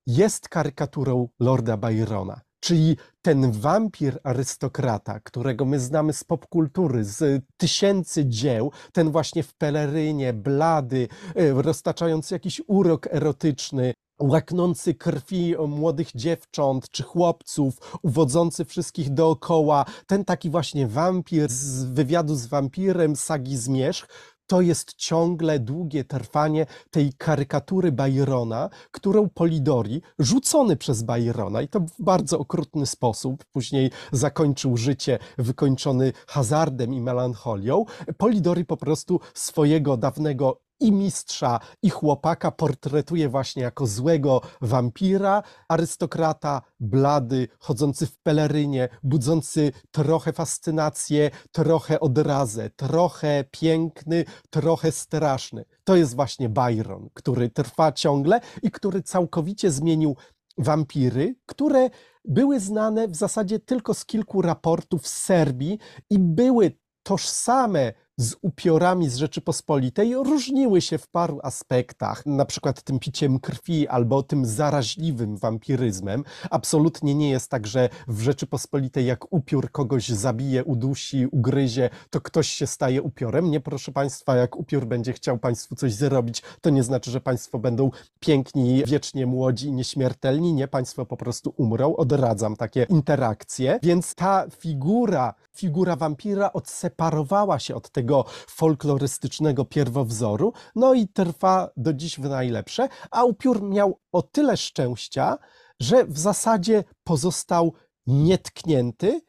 jest 0.08 0.50
karykaturą 0.50 1.28
Lorda 1.40 1.78
Byrona. 1.78 2.42
Czyli 2.62 2.98
ten 3.22 3.52
wampir 3.52 4.20
arystokrata, 4.24 5.20
którego 5.20 5.66
my 5.66 5.80
znamy 5.80 6.14
z 6.14 6.24
popkultury, 6.24 7.04
z 7.04 7.46
tysięcy 7.58 8.26
dzieł, 8.26 8.72
ten 8.94 9.12
właśnie 9.12 9.44
w 9.44 9.54
pelerynie, 9.54 10.34
blady, 10.34 11.08
e, 11.36 11.62
roztaczający 11.62 12.36
jakiś 12.36 12.62
urok 12.68 13.08
erotyczny, 13.12 13.94
łaknący 14.22 14.94
krwi 14.94 15.56
młodych 15.68 16.12
dziewcząt 16.16 16.90
czy 16.92 17.04
chłopców, 17.04 17.78
uwodzący 18.02 18.66
wszystkich 18.66 19.10
dookoła, 19.14 19.86
ten 20.08 20.26
taki 20.26 20.50
właśnie 20.50 20.88
wampir 20.88 21.50
z 21.50 21.84
wywiadu 21.84 22.36
z 22.36 22.46
wampirem, 22.46 23.16
sagi 23.16 23.58
Zmierzch, 23.58 24.08
to 24.52 24.62
jest 24.62 24.94
ciągle 24.94 25.60
długie 25.60 26.04
trwanie 26.04 26.66
tej 26.90 27.14
karykatury 27.14 27.92
Byrona, 27.92 28.70
którą 28.92 29.30
Polidori, 29.30 30.02
rzucony 30.20 30.76
przez 30.76 31.04
Byrona 31.04 31.62
i 31.62 31.68
to 31.68 31.80
w 31.80 32.02
bardzo 32.02 32.40
okrutny 32.40 32.86
sposób, 32.86 33.46
później 33.46 33.92
zakończył 34.12 34.78
życie 34.78 35.20
wykończony 35.38 36.14
hazardem 36.28 36.94
i 36.94 37.02
melancholią, 37.02 37.86
Polidori 38.18 38.66
po 38.66 38.78
prostu 38.78 39.20
swojego 39.34 39.98
dawnego 39.98 40.62
i 40.82 40.92
mistrza, 40.92 41.60
i 41.82 41.90
chłopaka 41.90 42.52
portretuje 42.52 43.30
właśnie 43.30 43.64
jako 43.64 43.88
złego 43.88 44.42
wampira, 44.62 45.44
arystokrata, 45.68 46.62
blady, 46.80 47.48
chodzący 47.60 48.08
w 48.08 48.18
pelerynie, 48.18 48.90
budzący 49.04 49.72
trochę 49.92 50.34
fascynację, 50.34 51.32
trochę 51.52 52.00
odrazę, 52.00 52.70
trochę 52.70 53.44
piękny, 53.52 54.26
trochę 54.50 54.92
straszny. 54.92 55.66
To 55.84 55.96
jest 55.96 56.16
właśnie 56.16 56.50
Byron, 56.50 57.10
który 57.14 57.50
trwa 57.50 57.92
ciągle 57.92 58.40
i 58.64 58.72
który 58.72 59.02
całkowicie 59.02 59.72
zmienił 59.72 60.16
wampiry, 60.58 61.36
które 61.46 61.90
były 62.26 62.60
znane 62.60 63.08
w 63.08 63.16
zasadzie 63.16 63.60
tylko 63.60 63.94
z 63.94 64.06
kilku 64.06 64.42
raportów 64.42 65.08
z 65.08 65.24
Serbii 65.24 65.80
i 66.10 66.20
były 66.20 66.72
tożsame 67.04 67.94
z 68.18 68.36
upiorami 68.42 69.10
z 69.10 69.16
Rzeczypospolitej, 69.16 70.16
różniły 70.16 70.82
się 70.82 70.98
w 70.98 71.08
paru 71.08 71.40
aspektach, 71.44 72.26
na 72.26 72.46
przykład 72.46 72.82
tym 72.82 73.00
piciem 73.00 73.40
krwi 73.40 73.88
albo 73.88 74.24
tym 74.24 74.46
zaraźliwym 74.46 75.38
wampiryzmem. 75.38 76.24
Absolutnie 76.50 77.16
nie 77.16 77.30
jest 77.30 77.52
tak, 77.52 77.68
że 77.68 77.90
w 78.08 78.22
Rzeczypospolitej 78.22 79.06
jak 79.06 79.34
upiór 79.34 79.72
kogoś 79.72 80.10
zabije, 80.10 80.64
udusi, 80.64 81.28
ugryzie, 81.28 81.90
to 82.10 82.22
ktoś 82.22 82.50
się 82.50 82.68
staje 82.68 83.02
upiorem. 83.02 83.52
Nie, 83.52 83.60
proszę 83.60 83.92
Państwa, 83.92 84.36
jak 84.36 84.56
upiór 84.56 84.86
będzie 84.86 85.14
chciał 85.14 85.38
Państwu 85.38 85.76
coś 85.76 85.94
zrobić, 85.94 86.42
to 86.62 86.70
nie 86.70 86.84
znaczy, 86.84 87.12
że 87.12 87.22
Państwo 87.22 87.60
będą 87.60 87.92
piękni, 88.20 88.84
wiecznie 88.88 89.26
młodzi 89.26 89.68
i 89.68 89.72
nieśmiertelni. 89.72 90.54
Nie, 90.54 90.68
Państwo 90.68 91.06
po 91.06 91.18
prostu 91.18 91.54
umrą. 91.58 91.96
Odradzam 91.96 92.56
takie 92.56 92.86
interakcje. 92.90 93.80
Więc 93.84 94.16
ta 94.16 94.46
figura, 94.58 95.34
figura 95.54 95.96
wampira 95.96 96.54
odseparowała 96.54 97.60
się 97.60 97.76
od 97.76 97.90
tego 98.02 98.26
folklorystycznego 98.48 99.66
pierwowzoru, 99.66 100.54
no 100.76 100.94
i 100.94 101.08
trwa 101.08 101.70
do 101.78 101.94
dziś 101.94 102.20
w 102.20 102.30
najlepsze, 102.30 102.90
a 103.12 103.24
upiór 103.24 103.62
miał 103.64 104.00
o 104.12 104.22
tyle 104.22 104.58
szczęścia, 104.58 105.38
że 105.80 106.06
w 106.06 106.20
zasadzie 106.20 106.84
pozostał 107.04 107.74
nietknięty, 108.08 109.22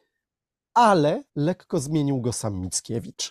ale 0.75 1.23
lekko 1.37 1.81
zmienił 1.81 2.21
go 2.21 2.33
sam 2.33 2.61
Mickiewicz. 2.61 3.31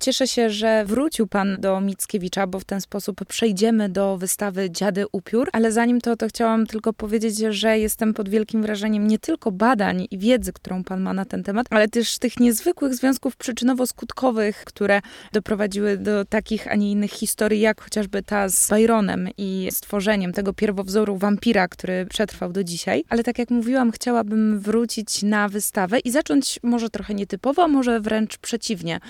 Cieszę 0.00 0.28
się, 0.28 0.50
że 0.50 0.84
wrócił 0.84 1.26
pan 1.26 1.56
do 1.60 1.80
Mickiewicza, 1.80 2.46
bo 2.46 2.60
w 2.60 2.64
ten 2.64 2.80
sposób 2.80 3.24
przejdziemy 3.24 3.88
do 3.88 4.16
wystawy 4.16 4.70
Dziady 4.70 5.04
Upiór, 5.12 5.48
ale 5.52 5.72
zanim 5.72 6.00
to, 6.00 6.16
to 6.16 6.28
chciałam 6.28 6.66
tylko 6.66 6.92
powiedzieć, 6.92 7.38
że 7.38 7.78
jestem 7.78 8.14
pod 8.14 8.28
wielkim 8.28 8.62
wrażeniem 8.62 9.08
nie 9.08 9.18
tylko 9.18 9.52
badań 9.52 10.06
i 10.10 10.18
wiedzy, 10.18 10.52
którą 10.52 10.84
pan 10.84 11.00
ma 11.00 11.12
na 11.12 11.24
ten 11.24 11.42
temat, 11.42 11.66
ale 11.70 11.88
też 11.88 12.18
tych 12.18 12.40
niezwykłych 12.40 12.94
związków 12.94 13.36
przyczynowo-skutkowych, 13.36 14.52
które 14.64 15.00
doprowadziły 15.32 15.96
do 15.96 16.24
takich, 16.24 16.72
a 16.72 16.74
nie 16.74 16.90
innych 16.90 17.10
historii, 17.10 17.60
jak 17.60 17.80
chociażby 17.80 18.22
ta 18.22 18.48
z 18.48 18.68
Byronem 18.68 19.28
i 19.38 19.68
stworzeniem 19.70 20.32
tego 20.32 20.52
pierwowzoru 20.52 21.16
wampira, 21.16 21.68
który 21.68 22.06
przetrwał 22.06 22.52
do 22.52 22.64
dzisiaj. 22.64 23.04
Ale 23.08 23.24
tak 23.24 23.38
jak 23.38 23.50
mówiłam, 23.50 23.92
chciałabym 23.92 24.60
wrócić 24.60 25.22
na 25.22 25.48
wystawę 25.48 25.98
i 25.98 26.10
zacząć 26.10 26.58
może 26.62 26.90
trochę 26.90 27.14
nietypowo, 27.14 27.64
a 27.64 27.68
może 27.68 28.00
wręcz 28.00 28.38
przeciwnie, 28.38 29.00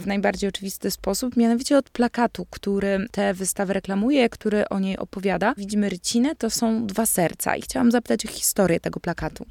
w 0.00 0.06
najbardziej 0.38 0.48
oczywisty 0.48 0.90
sposób, 0.90 1.36
mianowicie 1.36 1.78
od 1.78 1.90
plakatu, 1.90 2.46
który 2.50 3.06
tę 3.10 3.34
wystawę 3.34 3.72
reklamuje, 3.72 4.28
który 4.28 4.68
o 4.68 4.78
niej 4.78 4.98
opowiada. 4.98 5.54
Widzimy 5.56 5.88
rycinę, 5.88 6.36
to 6.36 6.50
są 6.50 6.86
dwa 6.86 7.06
serca 7.06 7.56
i 7.56 7.62
chciałam 7.62 7.90
zapytać 7.90 8.26
o 8.26 8.28
historię 8.28 8.80
tego 8.80 9.00
plakatu. 9.00 9.44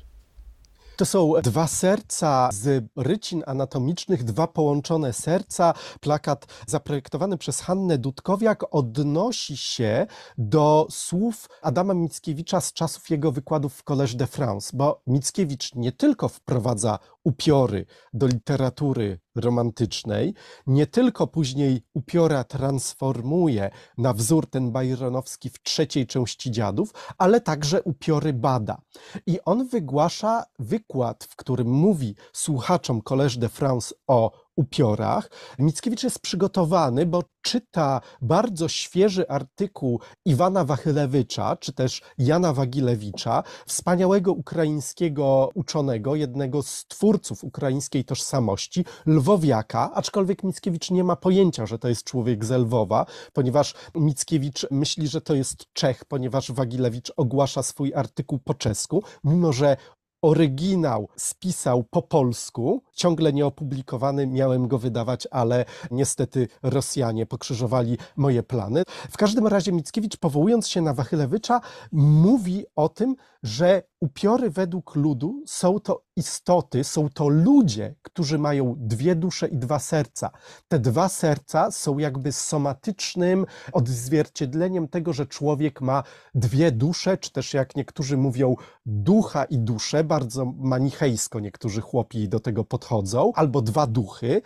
To 0.98 1.06
są 1.06 1.34
dwa 1.44 1.68
serca 1.68 2.50
z 2.52 2.86
rycin 2.96 3.44
anatomicznych, 3.48 4.24
dwa 4.24 4.48
połączone 4.48 5.14
serca. 5.14 5.74
Plakat 6.00 6.46
zaprojektowany 6.68 7.38
przez 7.38 7.62
Hannę 7.62 7.98
Dudkowiak 7.98 8.76
odnosi 8.76 9.58
się 9.58 10.08
do 10.38 10.88
słów 10.90 11.50
Adama 11.62 11.94
Mickiewicza 11.94 12.62
z 12.62 12.74
czasów 12.74 13.10
jego 13.10 13.32
wykładów 13.32 13.74
w 13.74 13.84
Collège 13.84 14.16
de 14.16 14.28
France, 14.28 14.72
bo 14.74 15.02
Mickiewicz 15.08 15.76
nie 15.76 15.92
tylko 15.92 16.30
wprowadza 16.30 17.00
upiory 17.28 17.86
do 18.14 18.28
literatury 18.28 19.20
romantycznej, 19.36 20.34
nie 20.68 20.88
tylko 20.88 21.28
później 21.28 21.82
upiora 21.94 22.44
transformuje 22.44 23.70
na 23.98 24.14
wzór 24.14 24.50
ten 24.50 24.72
Byronowski 24.72 25.50
w 25.50 25.64
trzeciej 25.64 26.08
części 26.08 26.52
Dziadów, 26.52 26.94
ale 27.18 27.42
także 27.42 27.84
upiory 27.84 28.34
bada. 28.34 28.82
I 29.26 29.40
on 29.46 29.68
wygłasza 29.68 30.44
wykład, 30.60 31.24
w 31.24 31.36
którym 31.36 31.68
mówi 31.68 32.16
słuchaczom 32.34 33.02
Collège 33.02 33.38
de 33.38 33.50
France 33.50 33.96
o 34.08 34.47
upiorach. 34.58 35.30
Mickiewicz 35.60 36.04
jest 36.04 36.20
przygotowany, 36.20 37.06
bo 37.06 37.24
czyta 37.42 38.02
bardzo 38.22 38.68
świeży 38.68 39.30
artykuł 39.30 40.02
Iwana 40.26 40.66
Wachylewicza, 40.66 41.56
czy 41.56 41.74
też 41.74 42.02
Jana 42.18 42.54
Wagilewicza, 42.54 43.44
wspaniałego 43.68 44.34
ukraińskiego 44.34 45.50
uczonego, 45.56 46.16
jednego 46.16 46.64
z 46.64 46.86
twórców 46.88 47.44
ukraińskiej 47.44 48.06
tożsamości, 48.06 48.86
Lwowiaka, 49.06 49.92
aczkolwiek 49.94 50.44
Mickiewicz 50.44 50.92
nie 50.92 51.04
ma 51.04 51.16
pojęcia, 51.16 51.66
że 51.66 51.80
to 51.80 51.88
jest 51.88 52.04
człowiek 52.04 52.46
z 52.46 52.52
Lwowa, 52.52 53.06
ponieważ 53.34 53.74
Mickiewicz 53.96 54.68
myśli, 54.72 55.08
że 55.08 55.22
to 55.22 55.36
jest 55.36 55.66
Czech, 55.74 56.06
ponieważ 56.06 56.52
Wagilewicz 56.52 57.12
ogłasza 57.18 57.64
swój 57.64 57.94
artykuł 57.94 58.40
po 58.40 58.54
czesku, 58.54 59.04
mimo 59.24 59.54
że 59.54 59.78
oryginał 60.22 61.10
spisał 61.16 61.84
po 61.84 62.02
polsku, 62.02 62.84
ciągle 62.98 63.34
nieopublikowany, 63.34 64.28
miałem 64.28 64.68
go 64.68 64.78
wydawać, 64.78 65.28
ale 65.32 65.66
niestety 65.92 66.48
Rosjanie 66.64 67.26
pokrzyżowali 67.26 67.98
moje 68.16 68.44
plany. 68.44 68.84
W 69.12 69.18
każdym 69.18 69.48
razie 69.48 69.72
Mickiewicz, 69.72 70.18
powołując 70.18 70.68
się 70.68 70.82
na 70.82 70.94
Wachylewicza, 70.94 71.62
mówi 71.92 72.66
o 72.76 72.90
tym, 72.90 73.16
że 73.44 73.84
upiory 74.00 74.50
według 74.50 74.96
ludu 74.96 75.44
są 75.46 75.80
to 75.80 76.04
istoty, 76.16 76.84
są 76.84 77.10
to 77.10 77.28
ludzie, 77.28 77.96
którzy 78.02 78.38
mają 78.38 78.76
dwie 78.78 79.16
dusze 79.16 79.48
i 79.48 79.58
dwa 79.58 79.80
serca. 79.80 80.30
Te 80.68 80.80
dwa 80.80 81.10
serca 81.10 81.72
są 81.72 81.98
jakby 81.98 82.32
somatycznym 82.32 83.46
odzwierciedleniem 83.74 84.88
tego, 84.88 85.14
że 85.14 85.26
człowiek 85.26 85.82
ma 85.82 86.04
dwie 86.36 86.72
dusze, 86.72 87.18
czy 87.18 87.32
też 87.32 87.54
jak 87.54 87.76
niektórzy 87.76 88.18
mówią, 88.18 88.56
ducha 88.86 89.44
i 89.44 89.60
duszę, 89.60 90.04
bardzo 90.04 90.46
manichejsko 90.46 91.40
niektórzy 91.40 91.82
chłopi 91.82 92.30
do 92.30 92.40
tego 92.40 92.64
podchodzą, 92.64 92.87
albo 93.36 93.62
dwa 93.62 93.88
duchy. 93.88 94.42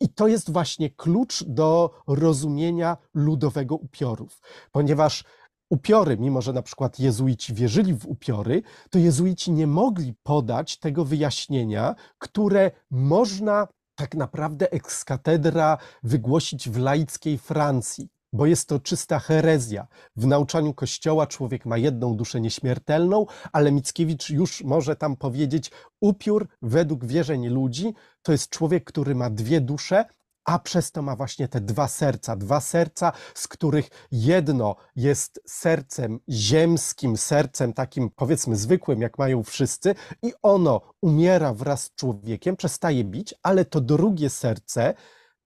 I 0.00 0.08
to 0.08 0.28
jest 0.28 0.52
właśnie 0.52 0.90
klucz 0.90 1.44
do 1.44 1.90
rozumienia 2.06 2.96
ludowego 3.14 3.76
upiorów, 3.76 4.40
ponieważ 4.72 5.24
upiory, 5.70 6.16
mimo 6.18 6.42
że 6.42 6.52
na 6.52 6.62
przykład 6.62 6.98
jezuici 6.98 7.54
wierzyli 7.54 7.94
w 7.94 8.06
upiory, 8.06 8.62
to 8.90 8.98
jezuici 8.98 9.52
nie 9.52 9.66
mogli 9.66 10.14
podać 10.22 10.78
tego 10.78 11.04
wyjaśnienia, 11.04 11.94
które 12.18 12.70
można 12.90 13.68
tak 13.94 14.14
naprawdę 14.14 14.72
ex 14.72 15.04
katedra 15.04 15.78
wygłosić 16.02 16.70
w 16.70 16.78
laickiej 16.78 17.38
Francji 17.38 18.08
bo 18.34 18.46
jest 18.46 18.68
to 18.68 18.80
czysta 18.80 19.18
herezja. 19.18 19.86
W 20.16 20.26
nauczaniu 20.26 20.74
Kościoła 20.74 21.26
człowiek 21.26 21.66
ma 21.66 21.78
jedną 21.78 22.16
duszę 22.16 22.40
nieśmiertelną, 22.40 23.26
ale 23.52 23.72
Mickiewicz 23.72 24.30
już 24.30 24.64
może 24.64 24.96
tam 24.96 25.16
powiedzieć, 25.16 25.70
upiór 26.00 26.48
według 26.62 27.04
wierzeń 27.04 27.48
ludzi 27.48 27.94
to 28.22 28.32
jest 28.32 28.48
człowiek, 28.50 28.84
który 28.84 29.14
ma 29.14 29.30
dwie 29.30 29.60
dusze, 29.60 30.04
a 30.44 30.58
przez 30.58 30.92
to 30.92 31.02
ma 31.02 31.16
właśnie 31.16 31.48
te 31.48 31.60
dwa 31.60 31.88
serca, 31.88 32.36
dwa 32.36 32.60
serca, 32.60 33.12
z 33.34 33.48
których 33.48 33.90
jedno 34.12 34.76
jest 34.96 35.40
sercem 35.46 36.20
ziemskim, 36.28 37.16
sercem 37.16 37.72
takim 37.72 38.10
powiedzmy 38.10 38.56
zwykłym, 38.56 39.00
jak 39.00 39.18
mają 39.18 39.42
wszyscy, 39.42 39.94
i 40.22 40.32
ono 40.42 40.80
umiera 41.00 41.54
wraz 41.54 41.82
z 41.82 41.94
człowiekiem, 41.94 42.56
przestaje 42.56 43.04
bić, 43.04 43.34
ale 43.42 43.64
to 43.64 43.80
drugie 43.80 44.30
serce 44.30 44.94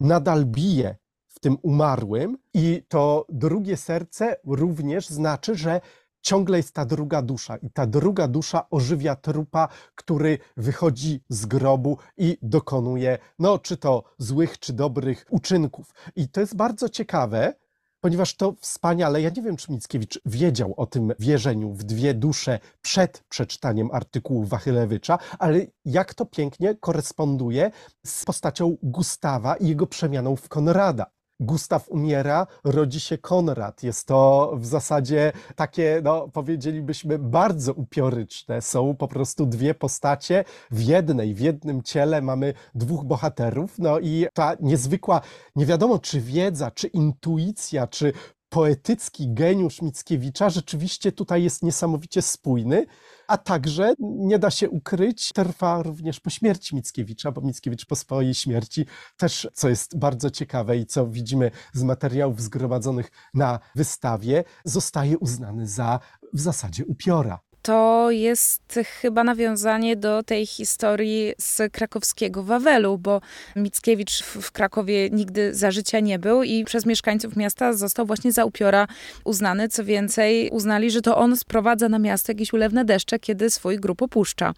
nadal 0.01 0.45
bije 0.45 0.97
w 1.39 1.41
tym 1.41 1.57
umarłym, 1.63 2.39
i 2.55 2.83
to 2.89 3.27
drugie 3.29 3.77
serce 3.77 4.37
również 4.45 5.09
znaczy, 5.09 5.55
że 5.55 5.81
ciągle 6.21 6.57
jest 6.57 6.75
ta 6.75 6.85
druga 6.85 7.23
dusza 7.23 7.57
i 7.57 7.71
ta 7.71 7.87
druga 7.87 8.29
dusza 8.29 8.71
ożywia 8.71 9.17
trupa, 9.17 9.69
który 9.95 10.39
wychodzi 10.57 11.21
z 11.29 11.47
grobu 11.47 11.99
i 12.17 12.39
dokonuje, 12.43 13.19
no, 13.39 13.59
czy 13.59 13.77
to 13.77 14.05
złych, 14.19 14.59
czy 14.59 14.73
dobrych 14.73 15.27
uczynków. 15.31 15.95
I 16.17 16.29
to 16.29 16.41
jest 16.41 16.57
bardzo 16.57 16.89
ciekawe, 16.89 17.55
ponieważ 18.01 18.35
to 18.35 18.55
wspaniale, 18.61 19.23
ja 19.23 19.31
nie 19.37 19.43
wiem, 19.43 19.57
czy 19.57 19.73
Mickiewicz 19.73 20.21
wiedział 20.27 20.75
o 20.77 20.87
tym 20.87 21.13
wierzeniu 21.19 21.73
w 21.73 21.85
dwie 21.85 22.15
dusze 22.15 22.59
przed 22.83 23.25
przeczytaniem 23.29 23.91
artykułu 23.93 24.45
Wachylewicza, 24.45 25.19
ale 25.39 25.67
jak 25.85 26.15
to 26.15 26.27
pięknie 26.27 26.75
koresponduje 26.75 27.71
z 28.07 28.25
postacią 28.25 28.77
Gustawa 28.83 29.57
i 29.57 29.69
jego 29.69 29.87
przemianą 29.87 30.37
w 30.37 30.49
Konrada. 30.49 31.18
Gustaw 31.41 31.89
umiera, 31.89 32.47
rodzi 32.65 33.01
się 33.01 33.19
Konrad. 33.19 33.83
Jest 33.83 34.07
to 34.07 34.53
w 34.57 34.67
zasadzie 34.67 35.33
takie, 35.57 36.01
no 36.05 36.29
powiedzielibyśmy, 36.29 37.19
bardzo 37.19 37.73
upioryczne. 37.73 38.63
Są 38.63 38.97
po 38.97 39.09
prostu 39.09 39.47
dwie 39.47 39.75
postacie 39.75 40.45
w 40.71 40.83
jednej, 40.83 41.35
w 41.35 41.41
jednym 41.41 41.83
ciele 41.83 42.23
mamy 42.23 42.55
dwóch 42.75 43.05
bohaterów. 43.05 43.79
No 43.79 43.99
i 43.99 44.27
ta 44.35 44.57
niezwykła, 44.61 45.21
nie 45.57 45.67
wiadomo 45.67 45.99
czy 45.99 46.21
wiedza, 46.21 46.71
czy 46.71 46.87
intuicja, 46.87 47.87
czy 47.87 48.13
poetycki 48.49 49.35
geniusz 49.35 49.83
Mickiewicza 49.83 50.51
rzeczywiście 50.51 51.13
tutaj 51.13 51.43
jest 51.43 51.63
niesamowicie 51.63 52.23
spójny, 52.23 52.87
a 53.29 53.39
także 53.39 53.95
nie 53.99 54.39
da 54.39 54.51
się 54.51 54.71
ukryć, 54.71 55.33
trwa 55.33 55.83
również 55.83 56.21
po 56.21 56.31
śmierci 56.31 56.77
Mickiewicza, 56.77 57.33
bo 57.33 57.41
Mickiewicz 57.41 57.87
po 57.87 57.97
swojej 57.97 58.35
śmierci 58.35 58.87
też, 59.17 59.49
co 59.55 59.69
jest 59.69 59.99
bardzo 59.99 60.31
ciekawe 60.31 60.77
i 60.77 60.87
co 60.87 61.07
widzimy 61.07 61.51
z 61.73 61.83
materiałów 61.83 62.43
zgromadzonych 62.43 63.11
na 63.35 63.59
wystawie, 63.75 64.45
zostaje 64.65 65.19
uznany 65.19 65.67
za 65.67 66.01
w 66.33 66.41
zasadzie 66.41 66.87
upiora 66.87 67.48
to 67.63 68.11
jest 68.11 68.79
chyba 69.01 69.25
nawiązanie 69.25 69.97
do 69.97 70.23
tej 70.23 70.47
historii 70.47 71.35
z 71.39 71.73
krakowskiego 71.73 72.43
Wawelu, 72.43 72.99
bo 72.99 73.21
Mickiewicz 73.57 74.23
w 74.23 74.53
Krakowie 74.53 75.11
nigdy 75.11 75.55
za 75.55 75.71
życia 75.71 76.01
nie 76.01 76.19
był 76.19 76.43
i 76.43 76.65
przez 76.65 76.87
mieszkańców 76.87 77.37
miasta 77.37 77.73
został 77.73 78.07
właśnie 78.07 78.33
za 78.33 78.45
upiora 78.45 78.87
uznany. 79.25 79.69
Co 79.69 79.85
więcej, 79.85 80.51
uznali, 80.51 80.91
że 80.91 81.01
to 81.01 81.17
on 81.17 81.37
sprowadza 81.37 81.89
na 81.89 81.99
miasto 81.99 82.33
jakieś 82.33 82.53
ulewne 82.53 82.85
deszcze, 82.85 83.19
kiedy 83.19 83.51
swój 83.51 83.77
grup 83.77 84.03
opuszcza. 84.03 84.55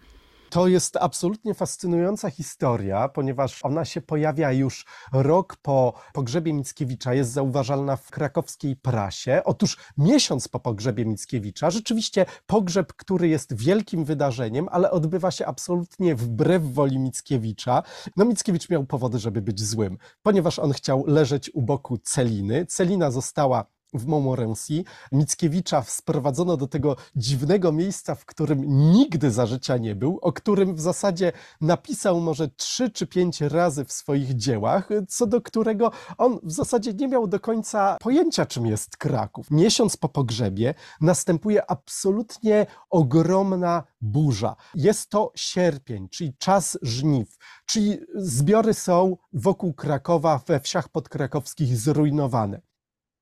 To 0.51 0.67
jest 0.67 0.97
absolutnie 0.97 1.53
fascynująca 1.53 2.29
historia, 2.29 3.09
ponieważ 3.09 3.65
ona 3.65 3.85
się 3.85 4.01
pojawia 4.01 4.51
już 4.51 4.85
rok 5.13 5.55
po 5.55 5.93
pogrzebie 6.13 6.53
Mickiewicza, 6.53 7.13
jest 7.13 7.31
zauważalna 7.31 7.95
w 7.95 8.09
krakowskiej 8.11 8.75
prasie. 8.75 9.41
Otóż 9.45 9.77
miesiąc 9.97 10.47
po 10.47 10.59
pogrzebie 10.59 11.05
Mickiewicza, 11.05 11.69
rzeczywiście 11.69 12.25
pogrzeb, 12.45 12.93
który 12.93 13.27
jest 13.27 13.53
wielkim 13.53 14.05
wydarzeniem, 14.05 14.67
ale 14.71 14.91
odbywa 14.91 15.31
się 15.31 15.45
absolutnie 15.45 16.15
wbrew 16.15 16.63
woli 16.73 16.99
Mickiewicza. 16.99 17.83
No 18.17 18.25
Mickiewicz 18.25 18.69
miał 18.69 18.85
powody, 18.85 19.19
żeby 19.19 19.41
być 19.41 19.63
złym, 19.63 19.97
ponieważ 20.23 20.59
on 20.59 20.73
chciał 20.73 21.03
leżeć 21.07 21.51
u 21.53 21.61
boku 21.61 21.97
Celiny. 21.97 22.65
Celina 22.65 23.11
została 23.11 23.65
w 23.93 24.05
Montmorency. 24.05 24.83
Mickiewicza 25.11 25.83
sprowadzono 25.83 26.57
do 26.57 26.67
tego 26.67 26.95
dziwnego 27.15 27.71
miejsca, 27.71 28.15
w 28.15 28.25
którym 28.25 28.91
nigdy 28.91 29.31
za 29.31 29.45
życia 29.45 29.77
nie 29.77 29.95
był, 29.95 30.19
o 30.21 30.33
którym 30.33 30.75
w 30.75 30.81
zasadzie 30.81 31.31
napisał 31.61 32.21
może 32.21 32.47
trzy 32.47 32.89
czy 32.89 33.07
pięć 33.07 33.41
razy 33.41 33.85
w 33.85 33.91
swoich 33.91 34.35
dziełach, 34.35 34.89
co 35.07 35.27
do 35.27 35.41
którego 35.41 35.91
on 36.17 36.39
w 36.43 36.51
zasadzie 36.51 36.93
nie 36.93 37.07
miał 37.07 37.27
do 37.27 37.39
końca 37.39 37.97
pojęcia, 38.01 38.45
czym 38.45 38.65
jest 38.65 38.97
Kraków. 38.97 39.51
Miesiąc 39.51 39.97
po 39.97 40.09
pogrzebie 40.09 40.73
następuje 41.01 41.71
absolutnie 41.71 42.65
ogromna 42.89 43.83
burza. 44.01 44.55
Jest 44.75 45.09
to 45.09 45.31
sierpień, 45.35 46.09
czyli 46.09 46.33
czas 46.37 46.77
żniw, 46.81 47.37
czyli 47.65 47.97
zbiory 48.15 48.73
są 48.73 49.17
wokół 49.33 49.73
Krakowa, 49.73 50.41
we 50.47 50.59
wsiach 50.59 50.89
podkrakowskich 50.89 51.77
zrujnowane. 51.77 52.70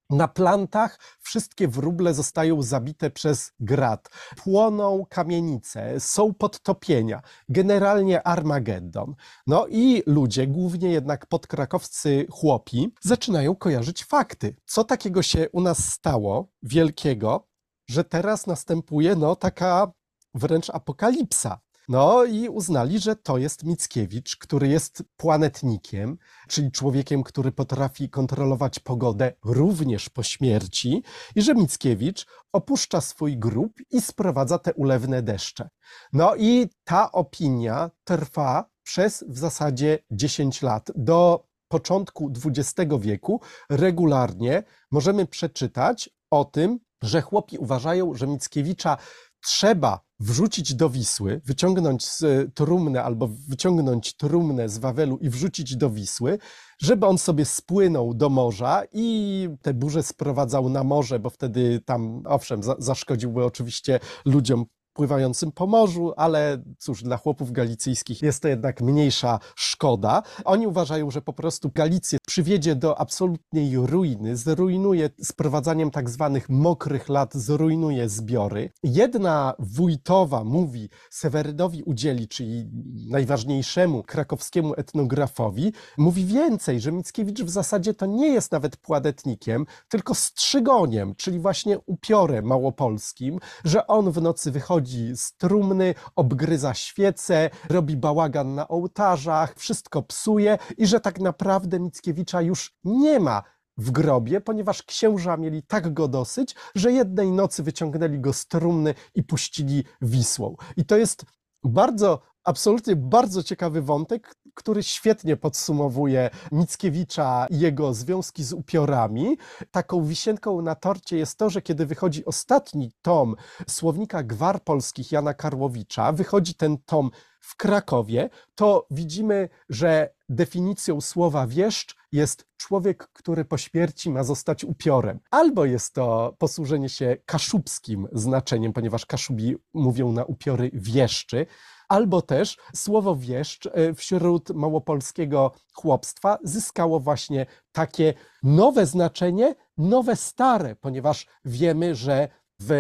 Na 0.10 0.28
plantach 0.28 1.00
wszystkie 1.20 1.68
wróble 1.68 2.14
zostają 2.14 2.62
zabite 2.62 3.10
przez 3.10 3.52
grad. 3.60 4.10
Płoną 4.38 5.06
kamienice, 5.10 6.00
są 6.00 6.34
podtopienia. 6.34 7.22
Generalnie 7.50 8.28
Armagedon. 8.28 9.16
No 9.48 9.68
i 9.68 10.04
ludzie, 10.06 10.48
głównie 10.48 10.90
jednak 10.90 11.26
podkrakowscy 11.26 12.28
chłopi, 12.32 12.94
zaczynają 13.02 13.56
kojarzyć 13.56 14.04
fakty. 14.04 14.56
Co 14.66 14.84
takiego 14.84 15.22
się 15.22 15.50
u 15.50 15.62
nas 15.62 15.94
stało 15.94 16.52
wielkiego, 16.64 17.48
że 17.90 18.04
teraz 18.04 18.48
następuje 18.48 19.16
no 19.16 19.36
taka 19.36 19.92
wręcz 20.34 20.70
apokalipsa. 20.70 21.60
No 21.90 22.26
i 22.26 22.50
uznali, 22.50 23.00
że 23.00 23.16
to 23.16 23.38
jest 23.38 23.64
Mickiewicz, 23.64 24.38
który 24.38 24.68
jest 24.68 25.04
planetnikiem, 25.18 26.18
czyli 26.48 26.72
człowiekiem, 26.72 27.24
który 27.24 27.52
potrafi 27.52 28.10
kontrolować 28.10 28.80
pogodę 28.80 29.34
również 29.46 30.10
po 30.10 30.24
śmierci, 30.24 31.04
i 31.36 31.42
że 31.42 31.56
Mickiewicz 31.56 32.26
opuszcza 32.54 33.02
swój 33.02 33.38
grób 33.38 33.74
i 33.92 34.02
sprowadza 34.02 34.60
te 34.60 34.74
ulewne 34.74 35.22
deszcze. 35.22 35.70
No 36.14 36.36
i 36.36 36.70
ta 36.84 37.12
opinia 37.12 37.92
trwa 38.04 38.70
przez 38.84 39.24
w 39.28 39.38
zasadzie 39.38 40.00
10 40.12 40.62
lat. 40.62 40.92
Do 40.96 41.48
początku 41.68 42.32
XX 42.46 42.92
wieku 43.00 43.42
regularnie 43.70 44.64
możemy 44.92 45.26
przeczytać 45.26 46.10
o 46.32 46.46
tym, 46.46 46.80
że 47.02 47.22
chłopi 47.22 47.58
uważają, 47.58 48.14
że 48.14 48.28
Mickiewicza 48.28 48.98
trzeba 49.42 50.09
wrzucić 50.20 50.74
do 50.76 50.90
Wisły, 50.90 51.42
wyciągnąć 51.46 52.06
z 52.06 52.24
trumny 52.54 53.04
albo 53.04 53.28
wyciągnąć 53.28 54.14
trumnę 54.14 54.70
z 54.70 54.78
Wawelu 54.78 55.18
i 55.18 55.30
wrzucić 55.30 55.76
do 55.76 55.90
Wisły, 55.90 56.40
żeby 56.82 57.06
on 57.06 57.18
sobie 57.18 57.46
spłynął 57.46 58.14
do 58.14 58.30
morza 58.30 58.84
i 58.94 59.50
te 59.62 59.74
burze 59.74 60.04
sprowadzał 60.04 60.70
na 60.70 60.84
morze, 60.84 61.20
bo 61.20 61.30
wtedy 61.30 61.82
tam, 61.86 62.24
owszem, 62.26 62.64
za, 62.64 62.76
zaszkodziłby 62.80 63.46
oczywiście 63.46 64.00
ludziom 64.26 64.66
pływającym 64.94 65.52
po 65.52 65.68
morzu, 65.68 66.14
ale 66.18 66.64
cóż, 66.78 67.04
dla 67.04 67.18
chłopów 67.18 67.52
galicyjskich 67.52 68.22
jest 68.22 68.42
to 68.42 68.48
jednak 68.48 68.82
mniejsza 68.82 69.40
szkoda. 69.56 70.24
Oni 70.46 70.68
uważają, 70.68 71.12
że 71.12 71.22
po 71.22 71.34
prostu 71.34 71.72
Galicję 71.76 72.18
przywiedzie 72.28 72.76
do 72.76 73.00
absolutnej 73.00 73.78
ruiny, 73.78 74.38
zrujnuje 74.38 75.10
sprowadzaniem 75.24 75.92
tak 75.92 76.10
zwanych 76.10 76.50
mokrych 76.50 77.10
lat, 77.10 77.34
zrujnuje 77.36 78.10
zbiory. 78.10 78.72
Jedna 78.84 79.54
wójtowa 79.60 80.44
mówi, 80.44 80.90
Sewerynowi 81.10 81.84
udzieli, 81.84 82.28
czyli 82.28 82.70
najważniejszemu 83.10 84.04
krakowskiemu 84.04 84.74
etnografowi, 84.78 85.74
mówi 85.98 86.26
więcej, 86.26 86.80
że 86.80 86.92
Mickiewicz 86.92 87.42
w 87.42 87.50
zasadzie 87.50 87.94
to 87.94 88.06
nie 88.06 88.28
jest 88.28 88.52
nawet 88.52 88.78
pładetnikiem, 88.78 89.66
tylko 89.90 90.16
strzygoniem, 90.16 91.16
czyli 91.16 91.40
właśnie 91.40 91.80
upiorem 91.80 92.46
małopolskim, 92.46 93.40
że 93.64 93.88
on 93.88 94.12
w 94.12 94.22
nocy 94.22 94.52
wychodzi 94.52 94.89
z 95.16 95.34
trumny, 95.38 95.96
obgryza 96.16 96.74
świece, 96.74 97.50
robi 97.70 97.98
bałagan 97.98 98.56
na 98.56 98.68
ołtarzach, 98.68 99.56
wszystko 99.56 100.02
psuje 100.02 100.58
i 100.78 100.88
że 100.88 101.00
tak 101.00 101.20
naprawdę 101.20 101.80
Mickiewicza 101.80 102.42
już 102.42 102.74
nie 102.84 103.20
ma 103.20 103.44
w 103.78 103.92
grobie, 103.92 104.42
ponieważ 104.42 104.84
księża 104.84 105.38
mieli 105.38 105.64
tak 105.64 105.94
go 105.94 106.08
dosyć, 106.08 106.56
że 106.76 106.92
jednej 106.92 107.32
nocy 107.32 107.64
wyciągnęli 107.64 108.20
go 108.20 108.34
z 108.34 108.48
trumny 108.48 108.94
i 109.16 109.24
puścili 109.24 109.84
Wisłą. 110.02 110.56
I 110.78 110.86
to 110.86 110.98
jest 110.98 111.26
bardzo, 111.64 112.20
absolutnie 112.44 112.96
bardzo 112.96 113.44
ciekawy 113.44 113.82
wątek, 113.82 114.36
który 114.56 114.84
świetnie 114.84 115.38
podsumowuje 115.38 116.30
Mickiewicza 116.52 117.48
i 117.50 117.60
jego 117.60 117.94
związki 117.94 118.44
z 118.44 118.54
upiorami. 118.54 119.38
Taką 119.72 120.04
wisienką 120.04 120.62
na 120.62 120.76
torcie 120.76 121.18
jest 121.18 121.38
to, 121.38 121.50
że 121.50 121.62
kiedy 121.62 121.86
wychodzi 121.86 122.26
ostatni 122.26 122.92
tom 123.02 123.36
słownika 123.68 124.24
gwar 124.24 124.64
polskich 124.64 125.12
Jana 125.12 125.34
Karłowicza, 125.34 126.12
wychodzi 126.12 126.54
ten 126.54 126.78
tom 126.78 127.12
w 127.42 127.56
Krakowie, 127.56 128.30
to 128.56 128.88
widzimy, 128.92 129.50
że 129.70 130.14
definicją 130.30 131.02
słowa 131.02 131.48
wieszcz 131.48 131.96
jest 132.12 132.46
człowiek, 132.58 133.10
który 133.14 133.46
po 133.46 133.58
śmierci 133.58 134.10
ma 134.10 134.24
zostać 134.24 134.64
upiorem. 134.64 135.20
Albo 135.32 135.66
jest 135.66 135.94
to 135.94 136.36
posłużenie 136.38 136.90
się 136.90 137.18
kaszubskim 137.26 138.08
znaczeniem, 138.12 138.74
ponieważ 138.74 139.06
kaszubi 139.06 139.56
mówią 139.74 140.12
na 140.12 140.26
upiory 140.26 140.72
wieszczy, 140.74 141.46
albo 141.90 142.22
też 142.22 142.58
słowo 142.76 143.16
wieszcz 143.16 143.66
e, 143.66 143.94
wśród 143.94 144.50
małopolskiego 144.50 145.52
chłopstwa 145.74 146.38
zyskało 146.44 147.00
właśnie 147.00 147.46
takie 147.72 148.14
nowe 148.44 148.86
znaczenie, 148.86 149.56
nowe 149.78 150.16
stare, 150.16 150.76
ponieważ 150.76 151.26
wiemy, 151.46 151.96
że 151.96 152.28
w 152.62 152.72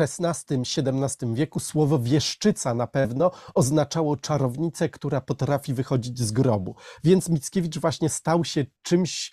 XVI-XVII 0.00 1.34
wieku 1.34 1.60
słowo 1.60 1.98
wieszczyca 1.98 2.74
na 2.74 2.86
pewno 2.86 3.30
oznaczało 3.54 4.16
czarownicę, 4.16 4.88
która 4.88 5.20
potrafi 5.20 5.74
wychodzić 5.74 6.18
z 6.18 6.32
grobu. 6.32 6.74
Więc 7.04 7.28
Mickiewicz 7.28 7.78
właśnie 7.78 8.08
stał 8.08 8.44
się 8.44 8.64
czymś 8.82 9.32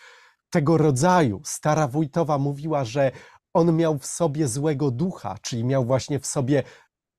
tego 0.49 0.77
rodzaju. 0.77 1.41
Stara 1.45 1.87
Wójtowa 1.87 2.37
mówiła, 2.37 2.85
że 2.85 3.11
on 3.53 3.75
miał 3.75 3.97
w 3.97 4.05
sobie 4.05 4.47
złego 4.47 4.91
ducha, 4.91 5.37
czyli 5.41 5.63
miał 5.63 5.85
właśnie 5.85 6.19
w 6.19 6.25
sobie 6.25 6.63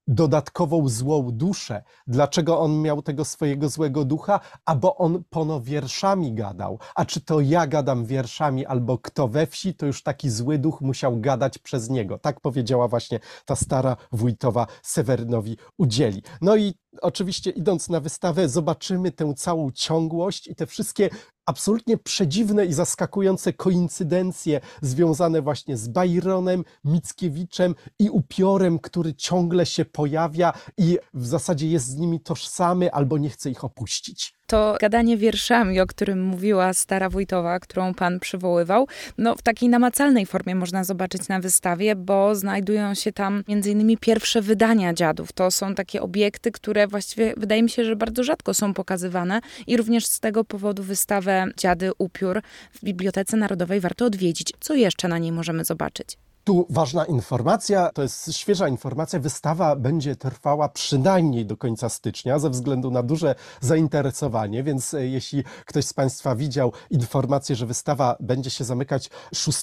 dodatkową 0.06 0.88
złą 0.88 1.30
duszę. 1.30 1.82
Dlaczego 2.06 2.60
on 2.60 2.82
miał 2.82 3.02
tego 3.02 3.24
swojego 3.24 3.68
złego 3.68 4.04
ducha? 4.04 4.40
A 4.64 4.76
bo 4.76 4.96
on 4.96 5.24
pono 5.30 5.60
wierszami 5.60 6.34
gadał. 6.34 6.78
A 6.94 7.04
czy 7.04 7.20
to 7.20 7.40
ja 7.40 7.66
gadam 7.66 8.04
wierszami, 8.04 8.66
albo 8.66 8.98
kto 8.98 9.28
we 9.28 9.46
wsi, 9.46 9.74
to 9.74 9.86
już 9.86 10.02
taki 10.02 10.30
zły 10.30 10.58
duch 10.58 10.80
musiał 10.80 11.20
gadać 11.20 11.58
przez 11.58 11.90
niego. 11.90 12.18
Tak 12.18 12.40
powiedziała 12.40 12.88
właśnie 12.88 13.20
ta 13.44 13.56
stara 13.56 13.96
wójtowa 14.12 14.66
Sewerynowi 14.82 15.56
udzieli. 15.78 16.22
No 16.40 16.56
i 16.56 16.74
oczywiście 17.02 17.50
idąc 17.50 17.88
na 17.88 18.00
wystawę 18.00 18.48
zobaczymy 18.48 19.12
tę 19.12 19.34
całą 19.34 19.70
ciągłość 19.70 20.46
i 20.46 20.54
te 20.54 20.66
wszystkie 20.66 21.10
absolutnie 21.46 21.98
przedziwne 21.98 22.66
i 22.66 22.72
zaskakujące 22.72 23.52
koincydencje 23.52 24.60
związane 24.82 25.42
właśnie 25.42 25.76
z 25.76 25.88
Byronem, 25.88 26.64
Mickiewiczem 26.84 27.74
i 27.98 28.10
upiorem, 28.10 28.78
który 28.78 29.14
ciągle 29.14 29.66
się 29.66 29.84
pojawia 29.84 30.52
i 30.78 30.98
w 31.14 31.26
zasadzie 31.26 31.68
jest 31.68 31.86
z 31.86 31.96
nimi 31.96 32.20
tożsamy 32.20 32.92
albo 32.92 33.18
nie 33.18 33.30
chce 33.30 33.50
ich 33.50 33.64
opuścić 33.64 34.34
to 34.46 34.76
gadanie 34.80 35.16
wierszami, 35.16 35.80
o 35.80 35.86
którym 35.86 36.22
mówiła 36.22 36.72
stara 36.72 37.10
wójtowa, 37.10 37.60
którą 37.60 37.94
pan 37.94 38.20
przywoływał, 38.20 38.88
no 39.18 39.34
w 39.36 39.42
takiej 39.42 39.68
namacalnej 39.68 40.26
formie 40.26 40.54
można 40.54 40.84
zobaczyć 40.84 41.28
na 41.28 41.40
wystawie, 41.40 41.96
bo 41.96 42.34
znajdują 42.34 42.94
się 42.94 43.12
tam 43.12 43.44
między 43.48 43.70
innymi 43.70 43.98
pierwsze 43.98 44.42
wydania 44.42 44.94
dziadów. 44.94 45.32
To 45.32 45.50
są 45.50 45.74
takie 45.74 46.02
obiekty, 46.02 46.52
które 46.52 46.86
właściwie 46.86 47.34
wydaje 47.36 47.62
mi 47.62 47.70
się, 47.70 47.84
że 47.84 47.96
bardzo 47.96 48.24
rzadko 48.24 48.54
są 48.54 48.74
pokazywane 48.74 49.40
i 49.66 49.76
również 49.76 50.06
z 50.06 50.20
tego 50.20 50.44
powodu 50.44 50.82
wystawę 50.82 51.46
Dziady 51.56 51.90
Upiór 51.98 52.42
w 52.72 52.84
Bibliotece 52.84 53.36
Narodowej 53.36 53.80
warto 53.80 54.04
odwiedzić. 54.04 54.52
Co 54.60 54.74
jeszcze 54.74 55.08
na 55.08 55.18
niej 55.18 55.32
możemy 55.32 55.64
zobaczyć? 55.64 56.23
Tu 56.44 56.66
ważna 56.70 57.04
informacja, 57.04 57.90
to 57.94 58.02
jest 58.02 58.32
świeża 58.32 58.68
informacja. 58.68 59.18
Wystawa 59.18 59.76
będzie 59.76 60.16
trwała 60.16 60.68
przynajmniej 60.68 61.46
do 61.46 61.56
końca 61.56 61.88
stycznia 61.88 62.38
ze 62.38 62.50
względu 62.50 62.90
na 62.90 63.02
duże 63.02 63.34
zainteresowanie, 63.60 64.62
więc 64.62 64.94
e, 64.94 65.06
jeśli 65.06 65.44
ktoś 65.66 65.84
z 65.84 65.92
Państwa 65.92 66.36
widział 66.36 66.72
informację, 66.90 67.56
że 67.56 67.66
wystawa 67.66 68.16
będzie 68.20 68.50
się 68.50 68.64
zamykać 68.64 69.10
6 69.34 69.58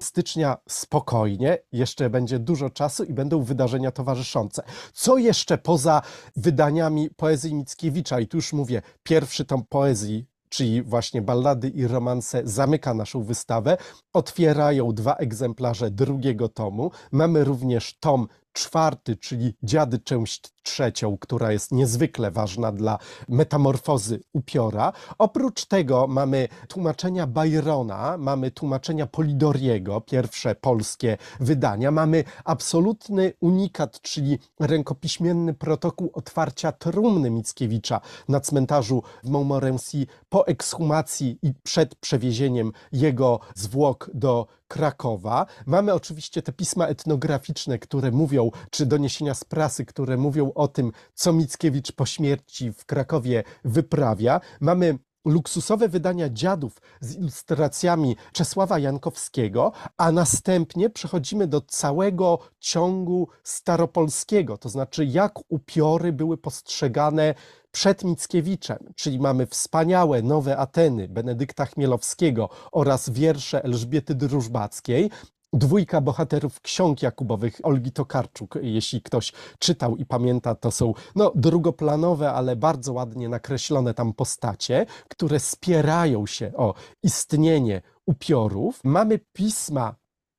stycznia, 0.00 0.56
spokojnie, 0.68 1.58
jeszcze 1.72 2.10
będzie 2.10 2.38
dużo 2.38 2.70
czasu 2.70 3.04
i 3.04 3.12
będą 3.12 3.42
wydarzenia 3.42 3.90
towarzyszące. 3.90 4.62
Co 4.92 5.18
jeszcze 5.18 5.58
poza 5.58 6.02
wydaniami 6.36 7.10
poezji 7.10 7.54
Mickiewicza, 7.54 8.20
i 8.20 8.26
tu 8.26 8.36
już 8.36 8.52
mówię, 8.52 8.82
pierwszy 9.02 9.44
tom 9.44 9.64
poezji 9.68 10.35
czyli 10.48 10.82
właśnie 10.82 11.22
ballady 11.22 11.68
i 11.68 11.86
romanse, 11.86 12.42
zamyka 12.44 12.94
naszą 12.94 13.22
wystawę. 13.22 13.76
Otwierają 14.12 14.92
dwa 14.92 15.14
egzemplarze 15.14 15.90
drugiego 15.90 16.48
tomu. 16.48 16.90
Mamy 17.12 17.44
również 17.44 17.98
tom 17.98 18.28
czwarty, 18.56 19.16
czyli 19.16 19.54
Dziady 19.62 19.98
część 19.98 20.56
trzecią, 20.62 21.18
która 21.18 21.52
jest 21.52 21.72
niezwykle 21.72 22.30
ważna 22.30 22.72
dla 22.72 22.98
metamorfozy 23.28 24.20
upiora. 24.32 24.92
Oprócz 25.18 25.64
tego 25.64 26.06
mamy 26.06 26.48
tłumaczenia 26.68 27.26
Byrona, 27.26 28.16
mamy 28.18 28.50
tłumaczenia 28.50 29.06
Polidoriego, 29.06 30.00
pierwsze 30.00 30.54
polskie 30.54 31.16
wydania, 31.40 31.90
mamy 31.90 32.24
absolutny 32.44 33.32
unikat, 33.40 34.00
czyli 34.00 34.38
rękopiśmienny 34.60 35.54
protokół 35.54 36.10
otwarcia 36.12 36.72
trumny 36.72 37.30
Mickiewicza 37.30 38.00
na 38.28 38.40
cmentarzu 38.40 39.02
w 39.24 39.28
Montmorency 39.28 40.06
po 40.28 40.46
ekshumacji 40.46 41.38
i 41.42 41.52
przed 41.62 41.94
przewiezieniem 41.94 42.72
jego 42.92 43.40
zwłok 43.54 44.10
do 44.14 44.46
Krakowa. 44.68 45.46
Mamy 45.66 45.94
oczywiście 45.94 46.42
te 46.42 46.52
pisma 46.52 46.86
etnograficzne, 46.86 47.78
które 47.78 48.10
mówią, 48.10 48.50
czy 48.70 48.86
doniesienia 48.86 49.34
z 49.34 49.44
prasy, 49.44 49.84
które 49.84 50.16
mówią 50.16 50.52
o 50.54 50.68
tym, 50.68 50.92
co 51.14 51.32
Mickiewicz 51.32 51.92
po 51.92 52.06
śmierci 52.06 52.72
w 52.72 52.84
Krakowie 52.84 53.44
wyprawia. 53.64 54.40
Mamy 54.60 54.98
luksusowe 55.26 55.88
wydania 55.88 56.30
dziadów 56.30 56.80
z 57.00 57.16
ilustracjami 57.16 58.16
Czesława 58.32 58.78
Jankowskiego, 58.78 59.72
a 59.96 60.12
następnie 60.12 60.90
przechodzimy 60.90 61.46
do 61.46 61.60
całego 61.60 62.38
ciągu 62.60 63.28
staropolskiego, 63.44 64.58
to 64.58 64.68
znaczy 64.68 65.04
jak 65.04 65.32
upiory 65.48 66.12
były 66.12 66.38
postrzegane 66.38 67.34
przed 67.76 68.04
Mickiewiczem, 68.04 68.78
czyli 68.94 69.18
mamy 69.18 69.46
wspaniałe 69.46 70.22
nowe 70.22 70.56
Ateny 70.56 71.08
Benedykta 71.08 71.66
Chmielowskiego 71.66 72.48
oraz 72.72 73.10
wiersze 73.10 73.64
Elżbiety 73.64 74.14
Drużbackiej, 74.14 75.10
Dwójka 75.52 76.00
bohaterów 76.00 76.60
ksiąg 76.60 77.02
Jakubowych 77.02 77.60
Olgi 77.62 77.92
Tokarczuk, 77.92 78.58
jeśli 78.62 79.02
ktoś 79.02 79.32
czytał 79.58 79.96
i 79.96 80.06
pamięta, 80.06 80.54
to 80.54 80.70
są 80.70 80.94
no, 81.14 81.32
drugoplanowe, 81.34 82.32
ale 82.32 82.56
bardzo 82.56 82.92
ładnie 82.92 83.28
nakreślone 83.28 83.94
tam 83.94 84.12
postacie, 84.12 84.86
które 85.08 85.40
spierają 85.40 86.26
się 86.26 86.52
o 86.56 86.74
istnienie 87.02 87.82
upiorów. 88.06 88.80
Mamy 88.84 89.20
pisma 89.32 89.94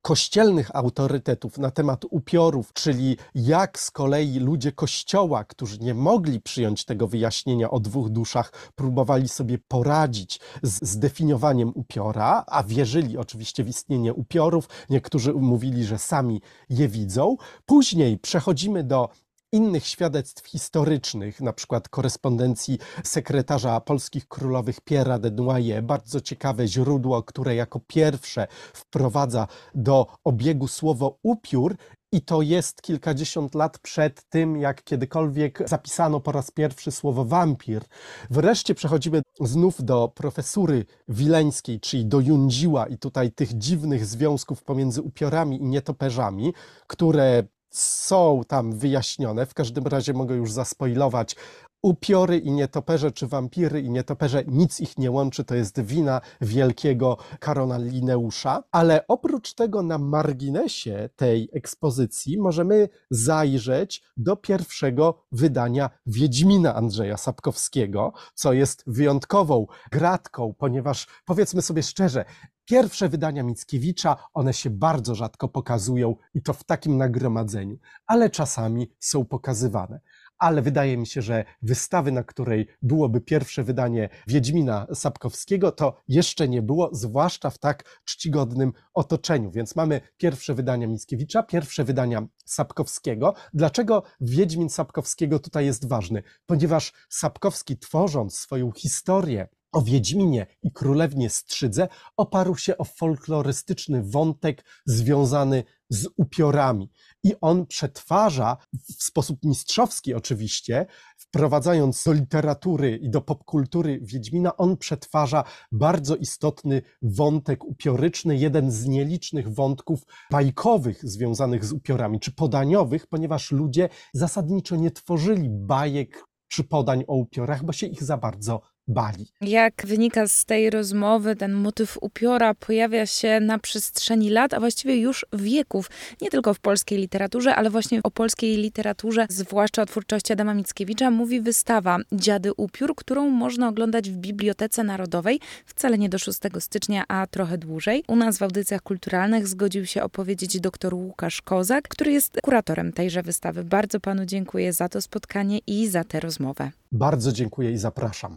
kościelnych 0.08 0.76
autorytetów 0.76 1.58
na 1.58 1.70
temat 1.70 2.04
upiorów, 2.10 2.72
czyli 2.72 3.16
jak 3.34 3.78
z 3.78 3.90
kolei 3.90 4.38
ludzie 4.38 4.72
kościoła, 4.72 5.44
którzy 5.44 5.78
nie 5.78 5.94
mogli 5.94 6.40
przyjąć 6.40 6.84
tego 6.84 7.08
wyjaśnienia 7.08 7.70
o 7.70 7.80
dwóch 7.80 8.08
duszach, 8.08 8.52
próbowali 8.74 9.28
sobie 9.28 9.58
poradzić 9.58 10.40
z 10.62 10.88
zdefiniowaniem 10.88 11.72
upiora, 11.74 12.44
a 12.46 12.62
wierzyli 12.62 13.18
oczywiście 13.18 13.64
w 13.64 13.68
istnienie 13.68 14.14
upiorów. 14.14 14.68
Niektórzy 14.90 15.32
mówili, 15.32 15.84
że 15.84 15.98
sami 15.98 16.40
je 16.70 16.88
widzą. 16.88 17.36
Później 17.66 18.18
przechodzimy 18.18 18.84
do 18.84 19.08
innych 19.52 19.86
świadectw 19.86 20.46
historycznych, 20.46 21.40
na 21.40 21.52
przykład 21.52 21.88
korespondencji 21.88 22.78
sekretarza 23.04 23.80
polskich 23.80 24.28
królowych 24.28 24.80
Pierre'a 24.80 25.18
de 25.18 25.30
Noailles, 25.30 25.84
bardzo 25.84 26.20
ciekawe 26.20 26.68
źródło, 26.68 27.22
które 27.22 27.54
jako 27.54 27.80
pierwsze 27.86 28.46
wprowadza 28.74 29.46
do 29.74 30.06
obiegu 30.24 30.68
słowo 30.68 31.18
upiór 31.22 31.76
i 32.12 32.20
to 32.20 32.42
jest 32.42 32.82
kilkadziesiąt 32.82 33.54
lat 33.54 33.78
przed 33.78 34.28
tym, 34.28 34.56
jak 34.56 34.84
kiedykolwiek 34.84 35.68
zapisano 35.68 36.20
po 36.20 36.32
raz 36.32 36.50
pierwszy 36.50 36.90
słowo 36.90 37.24
wampir. 37.24 37.82
Wreszcie 38.30 38.74
przechodzimy 38.74 39.22
znów 39.40 39.84
do 39.84 40.08
profesury 40.08 40.84
wileńskiej, 41.08 41.80
czyli 41.80 42.06
do 42.06 42.20
Jundziła 42.20 42.86
i 42.86 42.98
tutaj 42.98 43.32
tych 43.32 43.58
dziwnych 43.58 44.06
związków 44.06 44.62
pomiędzy 44.62 45.02
upiorami 45.02 45.62
i 45.62 45.64
nietoperzami, 45.64 46.54
które 46.86 47.42
są 47.70 48.42
tam 48.48 48.72
wyjaśnione. 48.72 49.46
W 49.46 49.54
każdym 49.54 49.86
razie 49.86 50.12
mogę 50.12 50.36
już 50.36 50.52
zaspoilować. 50.52 51.36
Upiory 51.82 52.38
i 52.38 52.52
nietoperze, 52.52 53.12
czy 53.12 53.26
wampiry 53.26 53.80
i 53.80 53.90
nietoperze, 53.90 54.44
nic 54.46 54.80
ich 54.80 54.98
nie 54.98 55.10
łączy, 55.10 55.44
to 55.44 55.54
jest 55.54 55.80
wina 55.80 56.20
wielkiego 56.40 57.16
Karona 57.40 57.78
Lineusza. 57.78 58.62
Ale 58.72 59.06
oprócz 59.08 59.54
tego 59.54 59.82
na 59.82 59.98
marginesie 59.98 61.08
tej 61.16 61.48
ekspozycji 61.52 62.38
możemy 62.38 62.88
zajrzeć 63.10 64.02
do 64.16 64.36
pierwszego 64.36 65.24
wydania 65.32 65.90
Wiedźmina 66.06 66.74
Andrzeja 66.74 67.16
Sapkowskiego, 67.16 68.12
co 68.34 68.52
jest 68.52 68.84
wyjątkową 68.86 69.66
gratką, 69.90 70.54
ponieważ 70.58 71.06
powiedzmy 71.24 71.62
sobie 71.62 71.82
szczerze, 71.82 72.24
Pierwsze 72.68 73.08
wydania 73.08 73.42
Mickiewicza, 73.42 74.16
one 74.34 74.52
się 74.52 74.70
bardzo 74.70 75.14
rzadko 75.14 75.48
pokazują 75.48 76.16
i 76.34 76.42
to 76.42 76.52
w 76.52 76.64
takim 76.64 76.96
nagromadzeniu, 76.96 77.78
ale 78.06 78.30
czasami 78.30 78.90
są 79.00 79.24
pokazywane. 79.24 80.00
Ale 80.38 80.62
wydaje 80.62 80.96
mi 80.96 81.06
się, 81.06 81.22
że 81.22 81.44
wystawy, 81.62 82.12
na 82.12 82.22
której 82.22 82.68
byłoby 82.82 83.20
pierwsze 83.20 83.64
wydanie 83.64 84.08
Wiedźmina 84.26 84.86
Sapkowskiego, 84.94 85.72
to 85.72 85.94
jeszcze 86.08 86.48
nie 86.48 86.62
było, 86.62 86.90
zwłaszcza 86.92 87.50
w 87.50 87.58
tak 87.58 88.00
czcigodnym 88.04 88.72
otoczeniu. 88.94 89.50
Więc 89.50 89.76
mamy 89.76 90.00
pierwsze 90.16 90.54
wydania 90.54 90.86
Mickiewicza, 90.86 91.42
pierwsze 91.42 91.84
wydania 91.84 92.26
Sapkowskiego. 92.44 93.34
Dlaczego 93.54 94.02
Wiedźmin 94.20 94.68
Sapkowskiego 94.68 95.38
tutaj 95.38 95.66
jest 95.66 95.88
ważny? 95.88 96.22
Ponieważ 96.46 96.92
Sapkowski, 97.08 97.78
tworząc 97.78 98.38
swoją 98.38 98.72
historię, 98.72 99.48
o 99.72 99.82
Wiedźminie 99.82 100.46
i 100.62 100.72
Królewnie 100.72 101.30
Strzydze 101.30 101.88
oparł 102.16 102.56
się 102.56 102.78
o 102.78 102.84
folklorystyczny 102.84 104.02
wątek 104.02 104.64
związany 104.86 105.64
z 105.90 106.08
upiorami. 106.16 106.90
I 107.24 107.34
on 107.40 107.66
przetwarza 107.66 108.56
w 108.72 109.02
sposób 109.02 109.44
mistrzowski 109.44 110.14
oczywiście, 110.14 110.86
wprowadzając 111.18 112.04
do 112.04 112.12
literatury 112.12 112.96
i 112.96 113.10
do 113.10 113.20
popkultury 113.20 114.00
Wiedźmina, 114.02 114.56
on 114.56 114.76
przetwarza 114.76 115.44
bardzo 115.72 116.16
istotny 116.16 116.82
wątek 117.02 117.64
upioryczny, 117.64 118.36
jeden 118.36 118.70
z 118.70 118.86
nielicznych 118.86 119.54
wątków 119.54 120.02
bajkowych 120.30 121.10
związanych 121.10 121.64
z 121.64 121.72
upiorami, 121.72 122.20
czy 122.20 122.32
podaniowych, 122.32 123.06
ponieważ 123.06 123.52
ludzie 123.52 123.88
zasadniczo 124.14 124.76
nie 124.76 124.90
tworzyli 124.90 125.48
bajek 125.50 126.24
czy 126.48 126.64
podań 126.64 127.04
o 127.06 127.14
upiorach, 127.14 127.64
bo 127.64 127.72
się 127.72 127.86
ich 127.86 128.02
za 128.02 128.16
bardzo 128.16 128.60
bali. 128.88 129.26
Jak 129.40 129.86
wynika 129.86 130.28
z 130.28 130.44
tej 130.44 130.70
rozmowy, 130.70 131.36
ten 131.36 131.52
motyw 131.52 131.98
upiora 132.00 132.54
pojawia 132.54 133.06
się 133.06 133.40
na 133.40 133.58
przestrzeni 133.58 134.30
lat, 134.30 134.54
a 134.54 134.60
właściwie 134.60 134.96
już 134.96 135.26
wieków, 135.32 135.90
nie 136.20 136.30
tylko 136.30 136.54
w 136.54 136.60
polskiej 136.60 136.98
literaturze, 136.98 137.54
ale 137.54 137.70
właśnie 137.70 138.00
o 138.02 138.10
polskiej 138.10 138.56
literaturze, 138.56 139.26
zwłaszcza 139.28 139.82
o 139.82 139.86
twórczości 139.86 140.32
Adama 140.32 140.54
Mickiewicza, 140.54 141.10
mówi 141.10 141.40
wystawa 141.40 141.98
Dziady 142.12 142.52
Upiór, 142.56 142.94
którą 142.96 143.28
można 143.30 143.68
oglądać 143.68 144.10
w 144.10 144.16
Bibliotece 144.16 144.84
Narodowej, 144.84 145.40
wcale 145.66 145.98
nie 145.98 146.08
do 146.08 146.18
6 146.18 146.38
stycznia, 146.58 147.04
a 147.08 147.26
trochę 147.26 147.58
dłużej. 147.58 148.04
U 148.08 148.16
nas 148.16 148.38
w 148.38 148.42
audycjach 148.42 148.82
kulturalnych 148.82 149.48
zgodził 149.48 149.86
się 149.86 150.02
opowiedzieć 150.02 150.60
dr 150.60 150.94
Łukasz 150.94 151.42
Kozak, 151.42 151.88
który 151.88 152.12
jest 152.12 152.40
kuratorem 152.42 152.92
tejże 152.92 153.22
wystawy. 153.22 153.64
Bardzo 153.64 154.00
panu 154.00 154.24
dziękuję 154.24 154.72
za 154.72 154.88
to 154.88 155.00
spotkanie 155.00 155.58
i 155.66 155.88
za 155.88 156.04
tę 156.04 156.20
rozmowę. 156.20 156.70
Bardzo 156.92 157.32
dziękuję 157.32 157.72
i 157.72 157.78
zapraszam. 157.78 158.36